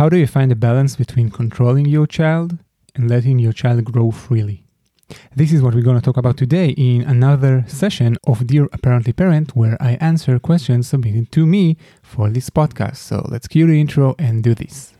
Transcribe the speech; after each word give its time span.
How 0.00 0.08
do 0.08 0.16
you 0.16 0.26
find 0.26 0.50
a 0.50 0.56
balance 0.56 0.96
between 0.96 1.28
controlling 1.28 1.84
your 1.84 2.06
child 2.06 2.56
and 2.94 3.10
letting 3.10 3.38
your 3.38 3.52
child 3.52 3.84
grow 3.84 4.10
freely? 4.10 4.64
This 5.36 5.52
is 5.52 5.60
what 5.60 5.74
we're 5.74 5.82
going 5.82 6.00
to 6.00 6.02
talk 6.02 6.16
about 6.16 6.38
today 6.38 6.70
in 6.70 7.02
another 7.02 7.66
session 7.68 8.16
of 8.26 8.46
Dear 8.46 8.66
Apparently 8.72 9.12
Parent, 9.12 9.54
where 9.54 9.76
I 9.78 9.98
answer 10.00 10.38
questions 10.38 10.88
submitted 10.88 11.30
to 11.32 11.44
me 11.44 11.76
for 12.02 12.30
this 12.30 12.48
podcast. 12.48 12.96
So 12.96 13.26
let's 13.28 13.46
cue 13.46 13.66
the 13.66 13.78
intro 13.78 14.14
and 14.18 14.42
do 14.42 14.54
this. 14.54 14.94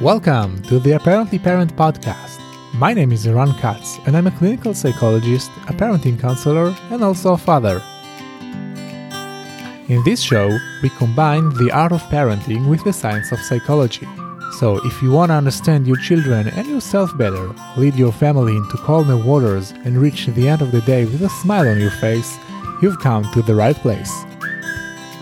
Welcome 0.00 0.62
to 0.68 0.78
the 0.78 0.92
Apparently 0.92 1.40
Parent 1.40 1.74
podcast. 1.74 2.38
My 2.72 2.94
name 2.94 3.10
is 3.10 3.26
Eran 3.26 3.52
Katz, 3.54 3.98
and 4.06 4.16
I'm 4.16 4.28
a 4.28 4.38
clinical 4.38 4.74
psychologist, 4.74 5.50
a 5.66 5.72
parenting 5.72 6.20
counselor, 6.20 6.72
and 6.92 7.02
also 7.02 7.32
a 7.32 7.36
father. 7.36 7.82
In 9.92 10.02
this 10.04 10.22
show, 10.22 10.58
we 10.82 10.88
combine 10.88 11.50
the 11.50 11.70
art 11.70 11.92
of 11.92 12.00
parenting 12.04 12.66
with 12.66 12.82
the 12.82 12.94
science 12.94 13.30
of 13.30 13.38
psychology. 13.40 14.08
So, 14.58 14.80
if 14.86 15.02
you 15.02 15.10
want 15.10 15.28
to 15.28 15.34
understand 15.34 15.86
your 15.86 15.98
children 15.98 16.48
and 16.48 16.66
yourself 16.66 17.14
better, 17.18 17.54
lead 17.76 17.96
your 17.96 18.10
family 18.10 18.56
into 18.56 18.78
calmer 18.78 19.18
waters, 19.18 19.72
and 19.84 19.98
reach 19.98 20.24
the 20.28 20.48
end 20.48 20.62
of 20.62 20.72
the 20.72 20.80
day 20.80 21.04
with 21.04 21.20
a 21.20 21.28
smile 21.28 21.68
on 21.68 21.78
your 21.78 21.90
face, 21.90 22.38
you've 22.80 23.00
come 23.00 23.30
to 23.34 23.42
the 23.42 23.54
right 23.54 23.76
place. 23.76 24.10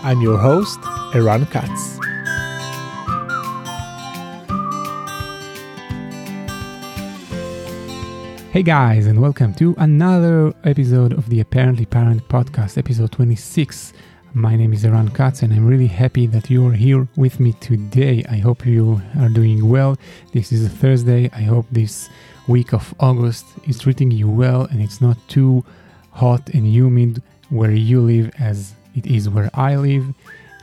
I'm 0.03 0.21
your 0.21 0.37
host, 0.37 0.79
Eran 1.13 1.45
Katz. 1.47 1.99
Hey 8.53 8.63
guys, 8.63 9.05
and 9.05 9.21
welcome 9.21 9.53
to 9.55 9.75
another 9.77 10.53
episode 10.63 11.11
of 11.11 11.27
the 11.27 11.41
Apparently 11.41 11.85
Parent 11.85 12.25
Podcast, 12.29 12.77
episode 12.77 13.11
26. 13.11 13.91
My 14.33 14.55
name 14.55 14.71
is 14.71 14.85
Eran 14.85 15.09
Katz, 15.09 15.41
and 15.41 15.51
I'm 15.51 15.67
really 15.67 15.87
happy 15.87 16.25
that 16.27 16.49
you 16.49 16.65
are 16.65 16.71
here 16.71 17.05
with 17.17 17.41
me 17.41 17.51
today. 17.59 18.23
I 18.29 18.37
hope 18.37 18.65
you 18.65 19.01
are 19.19 19.27
doing 19.27 19.67
well. 19.67 19.97
This 20.31 20.53
is 20.53 20.65
a 20.65 20.69
Thursday. 20.69 21.29
I 21.33 21.41
hope 21.41 21.65
this 21.69 22.09
week 22.47 22.71
of 22.71 22.95
August 23.01 23.45
is 23.67 23.77
treating 23.77 24.09
you 24.09 24.29
well 24.29 24.63
and 24.71 24.81
it's 24.81 25.01
not 25.01 25.17
too 25.27 25.65
hot 26.11 26.47
and 26.53 26.65
humid 26.65 27.21
where 27.49 27.71
you 27.71 27.99
live 27.99 28.31
as 28.39 28.73
it 28.95 29.05
is 29.05 29.27
where 29.27 29.49
I 29.53 29.75
live. 29.75 30.05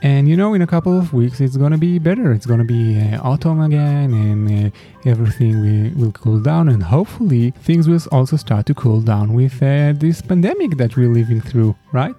And 0.01 0.27
you 0.27 0.35
know, 0.35 0.55
in 0.55 0.63
a 0.63 0.67
couple 0.67 0.97
of 0.97 1.13
weeks, 1.13 1.39
it's 1.39 1.55
gonna 1.55 1.77
be 1.77 1.99
better. 1.99 2.31
It's 2.31 2.47
gonna 2.47 2.63
be 2.63 2.99
uh, 2.99 3.21
autumn 3.21 3.61
again, 3.61 4.13
and 4.13 4.67
uh, 4.67 4.69
everything 5.05 5.61
will, 5.61 6.05
will 6.05 6.11
cool 6.13 6.39
down. 6.39 6.69
And 6.69 6.81
hopefully, 6.81 7.51
things 7.51 7.87
will 7.87 8.01
also 8.11 8.35
start 8.35 8.65
to 8.67 8.73
cool 8.73 9.01
down 9.01 9.33
with 9.33 9.61
uh, 9.61 9.93
this 9.93 10.23
pandemic 10.23 10.77
that 10.77 10.97
we're 10.97 11.13
living 11.13 11.39
through, 11.39 11.75
right? 11.91 12.15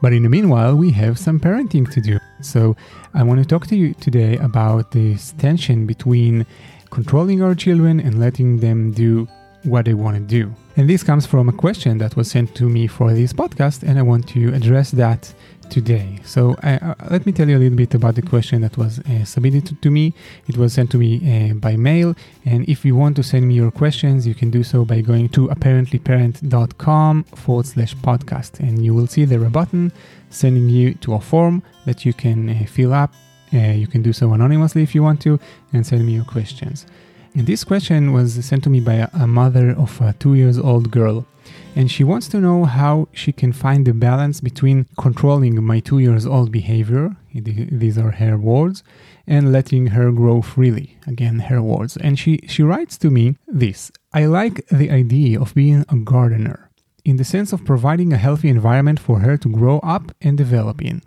But 0.00 0.12
in 0.12 0.22
the 0.22 0.28
meanwhile, 0.28 0.76
we 0.76 0.90
have 0.92 1.18
some 1.18 1.40
parenting 1.40 1.90
to 1.92 2.00
do. 2.00 2.18
So 2.40 2.76
I 3.14 3.22
want 3.22 3.40
to 3.40 3.46
talk 3.46 3.66
to 3.68 3.76
you 3.76 3.94
today 3.94 4.36
about 4.36 4.92
this 4.92 5.32
tension 5.38 5.86
between 5.86 6.46
controlling 6.90 7.42
our 7.42 7.54
children 7.54 8.00
and 8.00 8.20
letting 8.20 8.58
them 8.58 8.92
do 8.92 9.28
what 9.64 9.84
they 9.84 9.94
want 9.94 10.16
to 10.16 10.22
do. 10.22 10.54
And 10.76 10.88
this 10.88 11.02
comes 11.02 11.26
from 11.26 11.48
a 11.48 11.52
question 11.52 11.98
that 11.98 12.16
was 12.16 12.30
sent 12.30 12.54
to 12.54 12.68
me 12.68 12.86
for 12.86 13.12
this 13.12 13.32
podcast, 13.32 13.82
and 13.82 13.98
I 13.98 14.02
want 14.02 14.28
to 14.28 14.54
address 14.54 14.92
that 14.92 15.34
today. 15.70 16.20
So 16.24 16.56
uh, 16.62 16.78
uh, 16.82 16.94
let 17.10 17.26
me 17.26 17.32
tell 17.32 17.48
you 17.48 17.56
a 17.56 17.60
little 17.60 17.76
bit 17.76 17.94
about 17.94 18.14
the 18.14 18.22
question 18.22 18.62
that 18.62 18.76
was 18.76 18.98
uh, 19.00 19.24
submitted 19.24 19.66
to, 19.66 19.74
to, 19.76 19.90
me. 19.90 20.14
It 20.46 20.56
was 20.56 20.72
sent 20.72 20.90
to 20.92 20.98
me 20.98 21.50
uh, 21.50 21.54
by 21.54 21.76
mail, 21.76 22.14
and 22.44 22.68
if 22.68 22.84
you 22.84 22.96
want 22.96 23.16
to 23.16 23.22
send 23.22 23.46
me 23.48 23.54
your 23.54 23.70
questions, 23.70 24.26
you 24.26 24.34
can 24.34 24.50
do 24.50 24.62
so 24.62 24.84
by 24.84 25.00
going 25.00 25.28
to 25.30 25.48
apparentlyparent.com 25.48 27.24
forward 27.24 27.66
slash 27.66 27.94
podcast, 27.96 28.60
and 28.60 28.84
you 28.84 28.94
will 28.94 29.06
see 29.06 29.24
there 29.24 29.44
a 29.44 29.50
button 29.50 29.92
sending 30.30 30.68
you 30.68 30.94
to 30.94 31.14
a 31.14 31.20
form 31.20 31.62
that 31.86 32.04
you 32.04 32.12
can 32.12 32.50
uh, 32.50 32.64
fill 32.66 32.92
up. 32.92 33.12
Uh, 33.52 33.72
you 33.72 33.86
can 33.86 34.02
do 34.02 34.12
so 34.12 34.32
anonymously 34.32 34.82
if 34.82 34.94
you 34.94 35.02
want 35.02 35.20
to, 35.22 35.38
and 35.72 35.86
send 35.86 36.04
me 36.06 36.12
your 36.12 36.24
questions. 36.24 36.86
And 37.34 37.46
this 37.46 37.64
question 37.64 38.12
was 38.12 38.44
sent 38.44 38.64
to 38.64 38.70
me 38.70 38.80
by 38.80 38.94
a, 38.94 39.08
a 39.12 39.26
mother 39.26 39.70
of 39.70 40.00
a 40.00 40.12
two 40.14 40.34
years 40.34 40.58
old 40.58 40.90
girl 40.90 41.26
and 41.74 41.90
she 41.90 42.04
wants 42.04 42.28
to 42.28 42.40
know 42.40 42.64
how 42.64 43.08
she 43.12 43.32
can 43.32 43.52
find 43.52 43.86
the 43.86 43.94
balance 43.94 44.40
between 44.40 44.86
controlling 44.98 45.62
my 45.62 45.80
two 45.80 45.98
years 45.98 46.26
old 46.26 46.50
behavior, 46.50 47.16
these 47.32 47.98
are 47.98 48.12
her 48.12 48.36
words, 48.36 48.82
and 49.26 49.52
letting 49.52 49.88
her 49.88 50.10
grow 50.10 50.42
freely, 50.42 50.98
again, 51.06 51.38
her 51.40 51.62
words. 51.62 51.96
And 51.96 52.18
she, 52.18 52.40
she 52.48 52.62
writes 52.62 52.98
to 52.98 53.10
me 53.10 53.36
this 53.46 53.92
I 54.12 54.26
like 54.26 54.66
the 54.68 54.90
idea 54.90 55.40
of 55.40 55.54
being 55.54 55.84
a 55.88 55.96
gardener, 55.96 56.70
in 57.04 57.16
the 57.16 57.24
sense 57.24 57.52
of 57.52 57.64
providing 57.64 58.12
a 58.12 58.16
healthy 58.16 58.48
environment 58.48 58.98
for 58.98 59.20
her 59.20 59.36
to 59.36 59.48
grow 59.48 59.78
up 59.80 60.12
and 60.20 60.36
develop 60.36 60.82
in. 60.82 61.02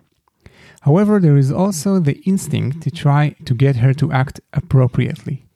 However, 0.82 1.20
there 1.20 1.36
is 1.36 1.52
also 1.52 2.00
the 2.00 2.20
instinct 2.22 2.82
to 2.82 2.90
try 2.90 3.36
to 3.44 3.54
get 3.54 3.76
her 3.76 3.94
to 3.94 4.10
act 4.10 4.40
appropriately. 4.52 5.46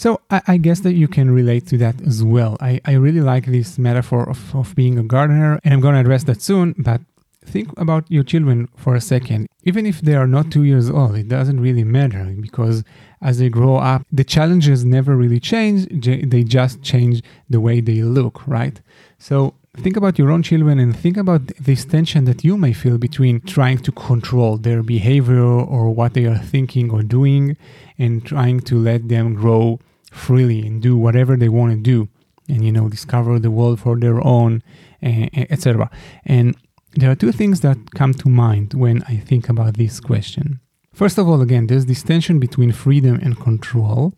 So 0.00 0.22
I, 0.30 0.40
I, 0.46 0.56
guess 0.56 0.80
that 0.80 0.94
you 0.94 1.08
can 1.08 1.30
relate 1.30 1.66
to 1.66 1.76
that 1.76 2.00
as 2.00 2.24
well. 2.24 2.56
I, 2.58 2.80
I 2.86 2.92
really 2.92 3.20
like 3.20 3.44
this 3.44 3.78
metaphor 3.78 4.26
of, 4.26 4.56
of 4.56 4.74
being 4.74 4.98
a 4.98 5.02
gardener, 5.02 5.60
and 5.62 5.74
I'm 5.74 5.80
going 5.82 5.92
to 5.92 6.00
address 6.00 6.24
that 6.24 6.40
soon, 6.40 6.74
but 6.78 7.02
think 7.44 7.68
about 7.78 8.10
your 8.10 8.22
children 8.22 8.70
for 8.76 8.94
a 8.94 9.00
second. 9.02 9.46
Even 9.64 9.84
if 9.84 10.00
they 10.00 10.14
are 10.14 10.26
not 10.26 10.50
two 10.50 10.62
years 10.62 10.88
old, 10.88 11.16
it 11.16 11.28
doesn't 11.28 11.60
really 11.60 11.84
matter 11.84 12.34
because 12.40 12.82
as 13.20 13.40
they 13.40 13.50
grow 13.50 13.76
up, 13.76 14.06
the 14.10 14.24
challenges 14.24 14.86
never 14.86 15.14
really 15.14 15.38
change, 15.38 15.86
they 15.90 16.44
just 16.44 16.80
change 16.80 17.22
the 17.50 17.60
way 17.60 17.82
they 17.82 18.02
look, 18.02 18.46
right? 18.46 18.80
So 19.18 19.52
think 19.76 19.98
about 19.98 20.18
your 20.18 20.30
own 20.30 20.42
children 20.42 20.78
and 20.78 20.96
think 20.96 21.18
about 21.18 21.48
this 21.60 21.84
tension 21.84 22.24
that 22.24 22.42
you 22.42 22.56
may 22.56 22.72
feel 22.72 22.96
between 22.96 23.42
trying 23.42 23.76
to 23.80 23.92
control 23.92 24.56
their 24.56 24.82
behavior 24.82 25.44
or 25.44 25.90
what 25.90 26.14
they 26.14 26.24
are 26.24 26.38
thinking 26.38 26.90
or 26.90 27.02
doing 27.02 27.58
and 27.98 28.24
trying 28.24 28.60
to 28.60 28.76
let 28.76 29.10
them 29.10 29.34
grow 29.34 29.78
freely 30.10 30.66
and 30.66 30.82
do 30.82 30.96
whatever 30.96 31.36
they 31.36 31.48
want 31.48 31.72
to 31.72 31.76
do 31.78 32.08
and 32.48 32.64
you 32.64 32.72
know 32.72 32.88
discover 32.88 33.38
the 33.38 33.50
world 33.50 33.80
for 33.80 33.98
their 33.98 34.24
own 34.26 34.62
uh, 35.02 35.26
etc 35.34 35.90
and 36.24 36.56
there 36.94 37.10
are 37.10 37.14
two 37.14 37.32
things 37.32 37.60
that 37.60 37.78
come 37.94 38.12
to 38.14 38.28
mind 38.28 38.74
when 38.74 39.02
i 39.04 39.16
think 39.16 39.48
about 39.48 39.76
this 39.76 40.00
question. 40.00 40.60
First 40.92 41.18
of 41.18 41.28
all 41.28 41.40
again 41.40 41.68
there's 41.68 41.86
this 41.86 42.02
tension 42.02 42.38
between 42.40 42.72
freedom 42.72 43.20
and 43.22 43.38
control. 43.38 44.12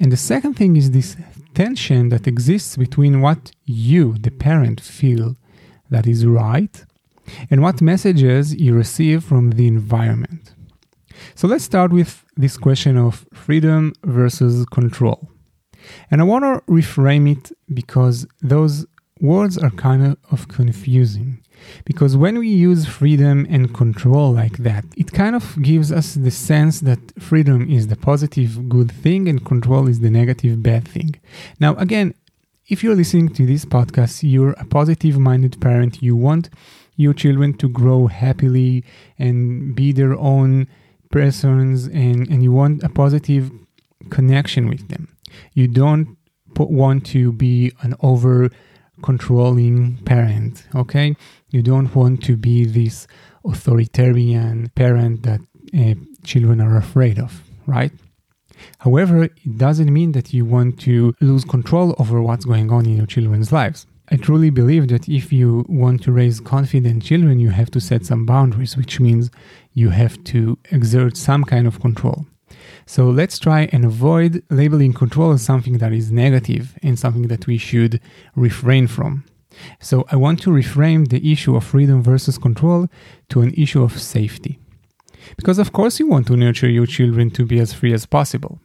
And 0.00 0.10
the 0.10 0.16
second 0.16 0.54
thing 0.54 0.76
is 0.76 0.90
this 0.90 1.16
tension 1.54 2.08
that 2.10 2.26
exists 2.26 2.76
between 2.76 3.20
what 3.20 3.52
you 3.64 4.14
the 4.18 4.30
parent 4.30 4.80
feel 4.80 5.36
that 5.90 6.06
is 6.06 6.26
right 6.26 6.84
and 7.50 7.62
what 7.62 7.80
messages 7.80 8.54
you 8.54 8.74
receive 8.74 9.24
from 9.24 9.50
the 9.50 9.66
environment. 9.66 10.54
So 11.34 11.48
let's 11.48 11.64
start 11.64 11.92
with 11.92 12.24
this 12.38 12.56
question 12.56 12.96
of 12.96 13.26
freedom 13.34 13.92
versus 14.04 14.64
control. 14.66 15.28
And 16.10 16.20
I 16.20 16.24
want 16.24 16.44
to 16.44 16.72
reframe 16.72 17.30
it 17.30 17.52
because 17.74 18.26
those 18.40 18.86
words 19.20 19.58
are 19.58 19.70
kind 19.70 20.16
of 20.30 20.48
confusing. 20.48 21.42
Because 21.84 22.16
when 22.16 22.38
we 22.38 22.48
use 22.48 22.86
freedom 22.86 23.44
and 23.50 23.74
control 23.74 24.32
like 24.32 24.58
that, 24.58 24.84
it 24.96 25.12
kind 25.12 25.34
of 25.34 25.60
gives 25.60 25.90
us 25.90 26.14
the 26.14 26.30
sense 26.30 26.80
that 26.80 27.00
freedom 27.20 27.68
is 27.68 27.88
the 27.88 27.96
positive 27.96 28.68
good 28.68 28.92
thing 28.92 29.28
and 29.28 29.44
control 29.44 29.88
is 29.88 29.98
the 29.98 30.10
negative 30.10 30.62
bad 30.62 30.86
thing. 30.86 31.16
Now, 31.58 31.74
again, 31.76 32.14
if 32.68 32.84
you're 32.84 32.94
listening 32.94 33.30
to 33.30 33.44
this 33.46 33.64
podcast, 33.64 34.22
you're 34.22 34.52
a 34.52 34.64
positive 34.64 35.18
minded 35.18 35.60
parent, 35.60 36.00
you 36.00 36.14
want 36.14 36.50
your 36.96 37.14
children 37.14 37.54
to 37.54 37.68
grow 37.68 38.06
happily 38.06 38.84
and 39.18 39.74
be 39.74 39.90
their 39.90 40.16
own 40.16 40.68
persons 41.10 41.86
and, 41.86 42.28
and 42.28 42.42
you 42.42 42.52
want 42.52 42.82
a 42.82 42.88
positive 42.88 43.50
connection 44.10 44.68
with 44.68 44.88
them. 44.88 45.08
You 45.54 45.68
don't 45.68 46.16
want 46.56 47.06
to 47.06 47.32
be 47.32 47.72
an 47.82 47.94
over 48.00 48.50
controlling 49.02 49.96
parent, 49.98 50.66
okay? 50.74 51.16
You 51.50 51.62
don't 51.62 51.94
want 51.94 52.22
to 52.24 52.36
be 52.36 52.64
this 52.64 53.06
authoritarian 53.44 54.70
parent 54.74 55.22
that 55.22 55.40
uh, 55.76 55.94
children 56.24 56.60
are 56.60 56.76
afraid 56.76 57.18
of, 57.18 57.42
right? 57.66 57.92
However, 58.78 59.24
it 59.24 59.58
doesn't 59.58 59.92
mean 59.92 60.12
that 60.12 60.32
you 60.32 60.44
want 60.44 60.80
to 60.80 61.14
lose 61.20 61.44
control 61.44 61.94
over 61.98 62.20
what's 62.20 62.44
going 62.44 62.72
on 62.72 62.86
in 62.86 62.96
your 62.96 63.06
children's 63.06 63.52
lives. 63.52 63.86
I 64.10 64.16
truly 64.16 64.50
believe 64.50 64.88
that 64.88 65.08
if 65.08 65.32
you 65.32 65.66
want 65.68 66.02
to 66.04 66.12
raise 66.12 66.40
confident 66.40 67.02
children, 67.02 67.38
you 67.38 67.50
have 67.50 67.70
to 67.72 67.80
set 67.80 68.06
some 68.06 68.24
boundaries, 68.24 68.76
which 68.76 69.00
means 69.00 69.30
you 69.78 69.90
have 69.90 70.22
to 70.24 70.58
exert 70.70 71.16
some 71.16 71.44
kind 71.44 71.66
of 71.66 71.80
control. 71.80 72.26
So 72.86 73.10
let's 73.10 73.38
try 73.38 73.68
and 73.72 73.84
avoid 73.84 74.42
labeling 74.50 74.92
control 74.92 75.30
as 75.32 75.42
something 75.42 75.78
that 75.78 75.92
is 75.92 76.10
negative 76.10 76.76
and 76.82 76.98
something 76.98 77.28
that 77.28 77.46
we 77.46 77.58
should 77.58 78.00
refrain 78.34 78.86
from. 78.86 79.24
So 79.80 80.04
I 80.10 80.16
want 80.16 80.40
to 80.42 80.50
reframe 80.50 81.08
the 81.08 81.32
issue 81.32 81.54
of 81.56 81.64
freedom 81.64 82.02
versus 82.02 82.38
control 82.38 82.88
to 83.30 83.40
an 83.42 83.52
issue 83.54 83.82
of 83.82 84.00
safety. 84.00 84.58
Because 85.36 85.58
of 85.58 85.72
course 85.72 86.00
you 86.00 86.06
want 86.08 86.26
to 86.28 86.36
nurture 86.36 86.68
your 86.68 86.86
children 86.86 87.30
to 87.32 87.44
be 87.44 87.60
as 87.60 87.72
free 87.72 87.92
as 87.92 88.06
possible. 88.06 88.58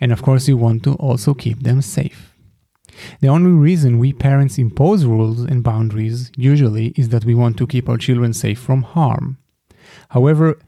And 0.00 0.12
of 0.12 0.22
course 0.22 0.48
you 0.48 0.56
want 0.56 0.82
to 0.84 0.94
also 0.94 1.32
keep 1.34 1.62
them 1.62 1.80
safe. 1.80 2.34
The 3.20 3.28
only 3.28 3.52
reason 3.52 3.98
we 3.98 4.12
parents 4.12 4.58
impose 4.58 5.04
rules 5.04 5.40
and 5.42 5.62
boundaries 5.62 6.32
usually 6.36 6.88
is 6.96 7.10
that 7.10 7.24
we 7.24 7.34
want 7.34 7.56
to 7.58 7.66
keep 7.66 7.88
our 7.88 7.96
children 7.96 8.32
safe 8.32 8.58
from 8.58 8.82
harm. 8.82 9.38
However, 10.08 10.58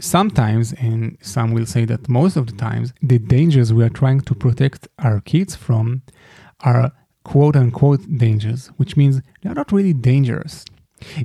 sometimes, 0.00 0.72
and 0.74 1.16
some 1.20 1.52
will 1.52 1.66
say 1.66 1.84
that 1.86 2.08
most 2.08 2.36
of 2.36 2.46
the 2.46 2.56
times, 2.56 2.92
the 3.00 3.18
dangers 3.18 3.72
we 3.72 3.84
are 3.84 3.88
trying 3.88 4.20
to 4.22 4.34
protect 4.34 4.88
our 4.98 5.20
kids 5.20 5.54
from 5.54 6.02
are 6.60 6.92
quote 7.24 7.56
unquote 7.56 8.02
dangers, 8.18 8.68
which 8.76 8.96
means 8.96 9.20
they're 9.42 9.54
not 9.54 9.72
really 9.72 9.92
dangerous. 9.92 10.64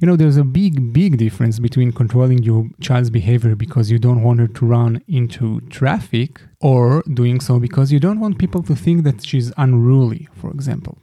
You 0.01 0.07
know, 0.07 0.15
there's 0.15 0.37
a 0.37 0.43
big, 0.43 0.91
big 0.91 1.17
difference 1.17 1.59
between 1.59 1.91
controlling 1.91 2.41
your 2.41 2.67
child's 2.81 3.11
behavior 3.11 3.55
because 3.55 3.91
you 3.91 3.99
don't 3.99 4.23
want 4.23 4.39
her 4.39 4.47
to 4.47 4.65
run 4.65 5.03
into 5.07 5.61
traffic 5.69 6.41
or 6.61 7.03
doing 7.13 7.39
so 7.39 7.59
because 7.59 7.91
you 7.91 7.99
don't 7.99 8.19
want 8.19 8.39
people 8.39 8.63
to 8.63 8.75
think 8.75 9.03
that 9.03 9.23
she's 9.23 9.51
unruly, 9.57 10.27
for 10.33 10.49
example. 10.49 10.97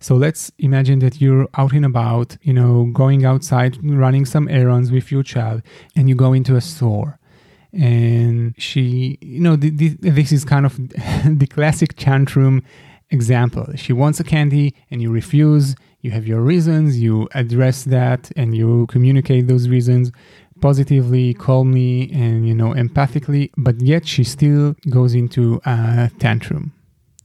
So 0.00 0.16
let's 0.16 0.50
imagine 0.58 0.98
that 1.00 1.20
you're 1.20 1.48
out 1.54 1.72
and 1.72 1.84
about, 1.84 2.36
you 2.42 2.52
know, 2.52 2.90
going 2.92 3.24
outside, 3.24 3.78
running 3.82 4.24
some 4.24 4.48
errands 4.48 4.90
with 4.90 5.10
your 5.10 5.22
child, 5.22 5.62
and 5.96 6.08
you 6.08 6.14
go 6.14 6.32
into 6.32 6.56
a 6.56 6.60
store. 6.60 7.18
And 7.72 8.54
she, 8.58 9.18
you 9.20 9.40
know, 9.40 9.56
this 9.56 10.32
is 10.32 10.44
kind 10.44 10.64
of 10.66 10.76
the 11.38 11.46
classic 11.50 11.94
tantrum 11.96 12.62
example. 13.10 13.66
She 13.76 13.92
wants 13.92 14.20
a 14.20 14.24
candy 14.24 14.74
and 14.90 15.02
you 15.02 15.10
refuse. 15.10 15.74
You 16.00 16.12
have 16.12 16.26
your 16.26 16.40
reasons, 16.40 17.00
you 17.00 17.28
address 17.34 17.82
that, 17.84 18.30
and 18.36 18.56
you 18.56 18.86
communicate 18.86 19.48
those 19.48 19.68
reasons 19.68 20.12
positively, 20.60 21.34
calmly, 21.34 22.10
and 22.12 22.46
you 22.46 22.54
know, 22.54 22.72
empathically, 22.72 23.50
but 23.56 23.80
yet 23.80 24.06
she 24.06 24.24
still 24.24 24.74
goes 24.90 25.14
into 25.14 25.60
a 25.64 26.10
tantrum. 26.18 26.72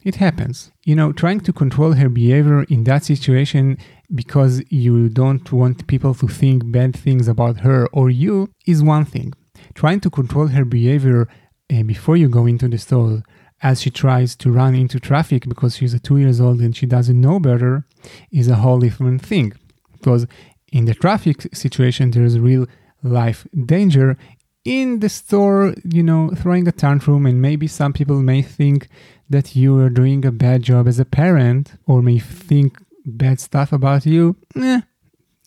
It 0.03 0.15
happens. 0.15 0.71
You 0.83 0.95
know, 0.95 1.13
trying 1.13 1.39
to 1.41 1.53
control 1.53 1.93
her 1.93 2.09
behavior 2.09 2.63
in 2.63 2.83
that 2.83 3.05
situation 3.05 3.77
because 4.13 4.61
you 4.69 5.09
don't 5.09 5.49
want 5.51 5.87
people 5.87 6.13
to 6.15 6.27
think 6.27 6.71
bad 6.71 6.95
things 6.95 7.27
about 7.27 7.61
her 7.61 7.87
or 7.93 8.09
you 8.09 8.49
is 8.67 8.83
one 8.83 9.05
thing. 9.05 9.33
Trying 9.73 10.01
to 10.01 10.09
control 10.09 10.47
her 10.47 10.65
behavior 10.65 11.29
uh, 11.73 11.83
before 11.83 12.17
you 12.17 12.27
go 12.27 12.45
into 12.45 12.67
the 12.67 12.77
store 12.77 13.23
as 13.61 13.81
she 13.81 13.89
tries 13.89 14.35
to 14.35 14.51
run 14.51 14.75
into 14.75 14.99
traffic 14.99 15.47
because 15.47 15.77
she's 15.77 15.93
a 15.93 15.99
two 15.99 16.17
years 16.17 16.41
old 16.41 16.59
and 16.59 16.75
she 16.75 16.85
doesn't 16.85 17.19
know 17.19 17.39
better 17.39 17.85
is 18.29 18.49
a 18.49 18.55
whole 18.55 18.79
different 18.79 19.21
thing. 19.25 19.53
Because 19.93 20.27
in 20.73 20.83
the 20.83 20.93
traffic 20.93 21.47
situation, 21.53 22.11
there's 22.11 22.37
real 22.37 22.67
life 23.01 23.47
danger. 23.65 24.17
In 24.65 24.99
the 24.99 25.09
store, 25.09 25.73
you 25.83 26.03
know, 26.03 26.29
throwing 26.29 26.67
a 26.67 26.71
tantrum, 26.71 27.25
and 27.25 27.41
maybe 27.41 27.67
some 27.67 27.91
people 27.91 28.21
may 28.21 28.41
think 28.41 28.87
that 29.29 29.55
you 29.55 29.77
are 29.79 29.89
doing 29.89 30.25
a 30.25 30.31
bad 30.31 30.63
job 30.63 30.87
as 30.87 30.99
a 30.99 31.05
parent 31.05 31.73
or 31.85 32.01
may 32.01 32.19
think 32.19 32.77
bad 33.05 33.39
stuff 33.39 33.73
about 33.73 34.05
you, 34.05 34.35
eh, 34.55 34.81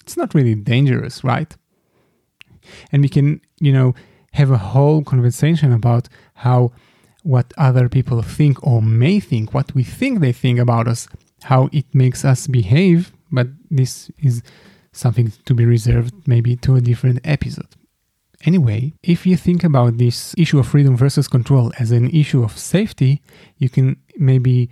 it's 0.03 0.17
not 0.17 0.35
really 0.35 0.55
dangerous, 0.55 1.25
right? 1.25 1.57
And 2.93 3.03
we 3.03 3.09
can, 3.09 3.41
you 3.59 3.73
know, 3.73 3.95
have 4.33 4.51
a 4.51 4.59
whole 4.59 5.03
conversation 5.03 5.73
about 5.73 6.09
how 6.35 6.73
what 7.23 7.53
other 7.57 7.89
people 7.89 8.23
think 8.23 8.65
or 8.65 8.83
may 8.83 9.19
think, 9.19 9.55
what 9.55 9.75
we 9.75 9.83
think 9.83 10.21
they 10.21 10.33
think 10.33 10.59
about 10.59 10.87
us, 10.87 11.09
how 11.45 11.69
it 11.73 11.87
makes 11.95 12.25
us 12.25 12.47
behave, 12.47 13.13
but 13.33 13.49
this 13.71 14.11
is 14.19 14.43
something 14.93 15.33
to 15.45 15.55
be 15.55 15.65
reserved 15.65 16.15
maybe 16.27 16.55
to 16.57 16.77
a 16.77 16.81
different 16.81 17.21
episode. 17.25 17.69
Anyway, 18.45 18.93
if 19.03 19.27
you 19.27 19.37
think 19.37 19.65
about 19.65 19.99
this 19.99 20.35
issue 20.37 20.59
of 20.59 20.69
freedom 20.69 20.97
versus 20.97 21.29
control 21.29 21.73
as 21.79 21.91
an 21.91 22.11
issue 22.11 22.43
of 22.43 22.59
safety, 22.59 23.23
you 23.59 23.69
can 23.69 23.97
maybe 24.17 24.71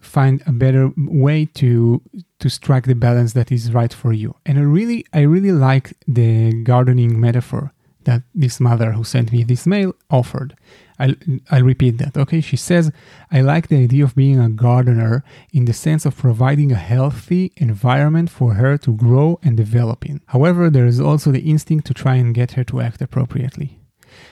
find 0.00 0.42
a 0.46 0.52
better 0.52 0.92
way 0.96 1.46
to 1.54 2.00
to 2.38 2.48
strike 2.48 2.84
the 2.84 2.94
balance 2.94 3.32
that 3.32 3.50
is 3.50 3.72
right 3.72 3.92
for 3.92 4.12
you. 4.12 4.34
And 4.44 4.58
I 4.58 4.62
really 4.62 5.04
I 5.12 5.20
really 5.20 5.52
like 5.52 5.94
the 6.06 6.52
gardening 6.62 7.20
metaphor 7.20 7.72
that 8.06 8.22
this 8.34 8.58
mother 8.58 8.92
who 8.92 9.04
sent 9.04 9.30
me 9.30 9.44
this 9.44 9.66
mail 9.66 9.92
offered. 10.10 10.56
I'll, 10.98 11.14
I'll 11.50 11.62
repeat 11.62 11.98
that. 11.98 12.16
Okay, 12.16 12.40
she 12.40 12.56
says, 12.56 12.90
I 13.30 13.42
like 13.42 13.68
the 13.68 13.76
idea 13.76 14.04
of 14.04 14.14
being 14.14 14.40
a 14.40 14.48
gardener 14.48 15.22
in 15.52 15.66
the 15.66 15.74
sense 15.74 16.06
of 16.06 16.16
providing 16.16 16.72
a 16.72 16.76
healthy 16.76 17.52
environment 17.56 18.30
for 18.30 18.54
her 18.54 18.78
to 18.78 18.96
grow 18.96 19.38
and 19.42 19.56
develop 19.56 20.06
in. 20.06 20.22
However, 20.28 20.70
there 20.70 20.86
is 20.86 21.00
also 21.00 21.30
the 21.30 21.50
instinct 21.50 21.86
to 21.88 21.94
try 21.94 22.14
and 22.16 22.34
get 22.34 22.52
her 22.52 22.64
to 22.64 22.80
act 22.80 23.02
appropriately. 23.02 23.78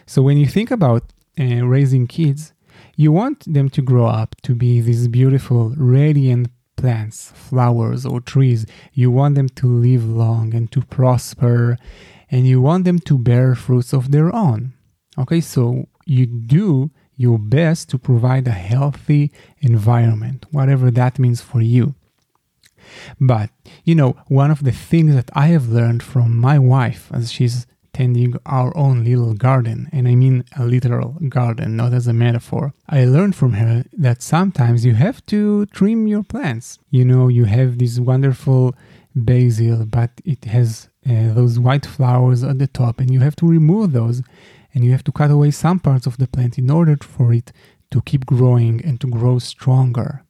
So 0.06 0.22
when 0.22 0.38
you 0.38 0.46
think 0.46 0.70
about 0.70 1.02
uh, 1.38 1.66
raising 1.66 2.06
kids, 2.06 2.52
you 2.96 3.12
want 3.12 3.52
them 3.52 3.68
to 3.70 3.82
grow 3.82 4.06
up 4.06 4.36
to 4.42 4.54
be 4.54 4.80
these 4.80 5.08
beautiful, 5.08 5.74
radiant 5.76 6.48
plants, 6.76 7.32
flowers, 7.34 8.06
or 8.06 8.20
trees. 8.20 8.66
You 8.92 9.10
want 9.10 9.34
them 9.34 9.48
to 9.60 9.66
live 9.66 10.04
long 10.08 10.54
and 10.54 10.70
to 10.72 10.80
prosper, 10.82 11.78
and 12.34 12.48
you 12.48 12.60
want 12.60 12.84
them 12.84 12.98
to 12.98 13.16
bear 13.16 13.54
fruits 13.54 13.92
of 13.92 14.10
their 14.10 14.34
own. 14.34 14.72
Okay, 15.16 15.40
so 15.40 15.86
you 16.04 16.26
do 16.26 16.90
your 17.16 17.38
best 17.38 17.88
to 17.90 17.96
provide 17.96 18.48
a 18.48 18.60
healthy 18.72 19.30
environment, 19.60 20.44
whatever 20.50 20.90
that 20.90 21.20
means 21.20 21.40
for 21.40 21.60
you. 21.62 21.94
But, 23.20 23.50
you 23.84 23.94
know, 23.94 24.16
one 24.26 24.50
of 24.50 24.64
the 24.64 24.72
things 24.72 25.14
that 25.14 25.30
I 25.32 25.46
have 25.54 25.68
learned 25.68 26.02
from 26.02 26.36
my 26.36 26.58
wife 26.58 27.08
as 27.12 27.30
she's 27.30 27.68
tending 27.92 28.34
our 28.46 28.76
own 28.76 29.04
little 29.04 29.34
garden, 29.34 29.88
and 29.92 30.08
I 30.08 30.16
mean 30.16 30.42
a 30.58 30.64
literal 30.64 31.12
garden, 31.28 31.76
not 31.76 31.92
as 31.92 32.08
a 32.08 32.12
metaphor, 32.12 32.74
I 32.88 33.04
learned 33.04 33.36
from 33.36 33.52
her 33.52 33.84
that 33.92 34.22
sometimes 34.22 34.84
you 34.84 34.94
have 34.94 35.24
to 35.26 35.66
trim 35.66 36.08
your 36.08 36.24
plants. 36.24 36.80
You 36.90 37.04
know, 37.04 37.28
you 37.28 37.44
have 37.44 37.78
this 37.78 38.00
wonderful 38.00 38.74
basil, 39.14 39.86
but 39.86 40.10
it 40.24 40.46
has 40.46 40.88
uh, 41.08 41.32
those 41.34 41.58
white 41.58 41.86
flowers 41.86 42.42
at 42.42 42.58
the 42.58 42.66
top, 42.66 43.00
and 43.00 43.12
you 43.12 43.20
have 43.20 43.36
to 43.36 43.46
remove 43.46 43.92
those 43.92 44.22
and 44.74 44.84
you 44.84 44.90
have 44.90 45.04
to 45.04 45.12
cut 45.12 45.30
away 45.30 45.50
some 45.52 45.78
parts 45.78 46.06
of 46.06 46.16
the 46.16 46.26
plant 46.26 46.58
in 46.58 46.68
order 46.68 46.96
for 47.00 47.32
it 47.32 47.52
to 47.90 48.02
keep 48.02 48.26
growing 48.26 48.84
and 48.84 49.00
to 49.00 49.06
grow 49.06 49.38
stronger. 49.38 50.24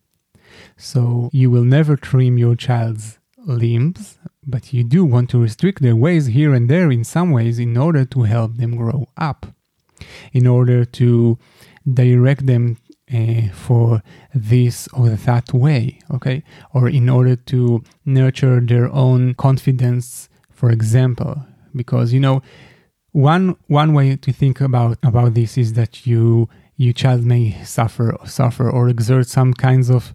So 0.76 1.31
you 1.32 1.50
will 1.50 1.65
never 1.65 1.97
trim 1.97 2.37
your 2.37 2.55
child's 2.55 3.19
limbs, 3.38 4.19
but 4.47 4.73
you 4.73 4.85
do 4.85 5.05
want 5.05 5.31
to 5.31 5.41
restrict 5.41 5.81
their 5.81 5.97
ways 5.97 6.26
here 6.26 6.53
and 6.55 6.69
there 6.69 6.91
in 6.91 7.05
some 7.05 7.31
ways 7.31 7.59
in 7.59 7.77
order 7.77 8.05
to 8.05 8.23
help 8.23 8.56
them 8.56 8.77
grow 8.77 9.09
up, 9.17 9.47
in 10.32 10.47
order 10.47 10.85
to 10.85 11.38
direct 11.91 12.47
them 12.47 12.77
uh, 13.12 13.49
for 13.53 14.03
this 14.35 14.88
or 14.88 15.09
that 15.11 15.53
way, 15.53 15.99
okay? 16.11 16.43
Or 16.73 16.88
in 16.88 17.09
order 17.09 17.37
to 17.37 17.82
nurture 18.05 18.61
their 18.61 18.93
own 18.93 19.35
confidence, 19.35 20.29
for 20.65 20.71
example, 20.71 21.45
because 21.77 22.15
you 22.15 22.21
know 22.21 22.41
one 23.13 23.55
one 23.67 23.93
way 23.93 24.17
to 24.17 24.33
think 24.33 24.63
about 24.63 24.97
about 25.03 25.35
this 25.35 25.59
is 25.59 25.75
that 25.75 26.06
you 26.06 26.49
your 26.79 26.94
child 26.94 27.23
may 27.23 27.63
suffer 27.65 28.17
suffer 28.25 28.71
or 28.71 28.89
exert 28.89 29.27
some 29.27 29.53
kinds 29.53 29.91
of 29.91 30.15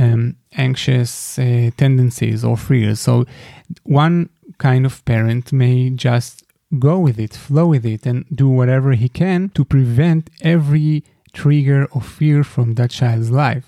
um, 0.00 0.36
anxious 0.56 1.38
uh, 1.38 1.68
tendencies 1.76 2.42
or 2.42 2.56
fears. 2.56 3.00
So 3.00 3.26
one 3.82 4.30
kind 4.56 4.86
of 4.86 5.04
parent 5.04 5.52
may 5.52 5.90
just 5.90 6.42
go 6.78 6.98
with 6.98 7.18
it, 7.20 7.34
flow 7.34 7.66
with 7.66 7.84
it, 7.84 8.06
and 8.06 8.24
do 8.34 8.48
whatever 8.48 8.92
he 8.92 9.10
can 9.10 9.50
to 9.50 9.62
prevent 9.62 10.30
every 10.40 11.04
trigger 11.34 11.86
of 11.92 12.06
fear 12.06 12.42
from 12.44 12.76
that 12.76 12.88
child's 12.88 13.30
life. 13.30 13.66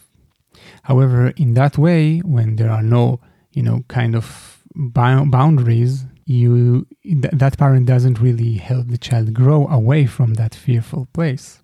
However, 0.84 1.34
in 1.36 1.52
that 1.52 1.76
way, 1.76 2.20
when 2.20 2.56
there 2.56 2.70
are 2.70 2.82
no, 2.82 3.20
you 3.52 3.62
know, 3.62 3.84
kind 3.88 4.14
of 4.14 4.26
boundaries, 4.74 6.06
you 6.26 6.86
th- 7.02 7.32
that 7.32 7.58
parent 7.58 7.86
doesn't 7.86 8.20
really 8.20 8.54
help 8.54 8.88
the 8.88 8.98
child 8.98 9.34
grow 9.34 9.66
away 9.68 10.06
from 10.06 10.34
that 10.34 10.54
fearful 10.54 11.08
place. 11.12 11.60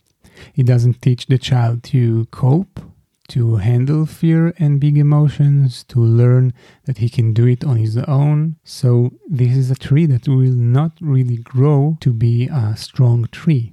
It 0.55 0.67
doesn't 0.67 1.03
teach 1.03 1.27
the 1.27 1.39
child 1.39 1.83
to 1.85 2.27
cope, 2.27 2.81
to 3.29 3.57
handle 3.57 4.07
fear 4.07 4.53
and 4.59 4.81
big 4.81 4.99
emotions, 4.99 5.85
to 5.85 6.01
learn 6.01 6.53
that 6.85 6.99
he 6.99 7.09
can 7.09 7.33
do 7.33 7.47
it 7.47 7.65
on 7.65 7.77
his 7.77 7.97
own. 7.97 8.57
So, 8.65 9.13
this 9.29 9.57
is 9.57 9.71
a 9.71 9.77
tree 9.77 10.07
that 10.07 10.27
will 10.27 10.53
not 10.53 10.93
really 11.01 11.37
grow 11.37 11.97
to 12.01 12.13
be 12.13 12.49
a 12.49 12.77
strong 12.77 13.29
tree. 13.31 13.73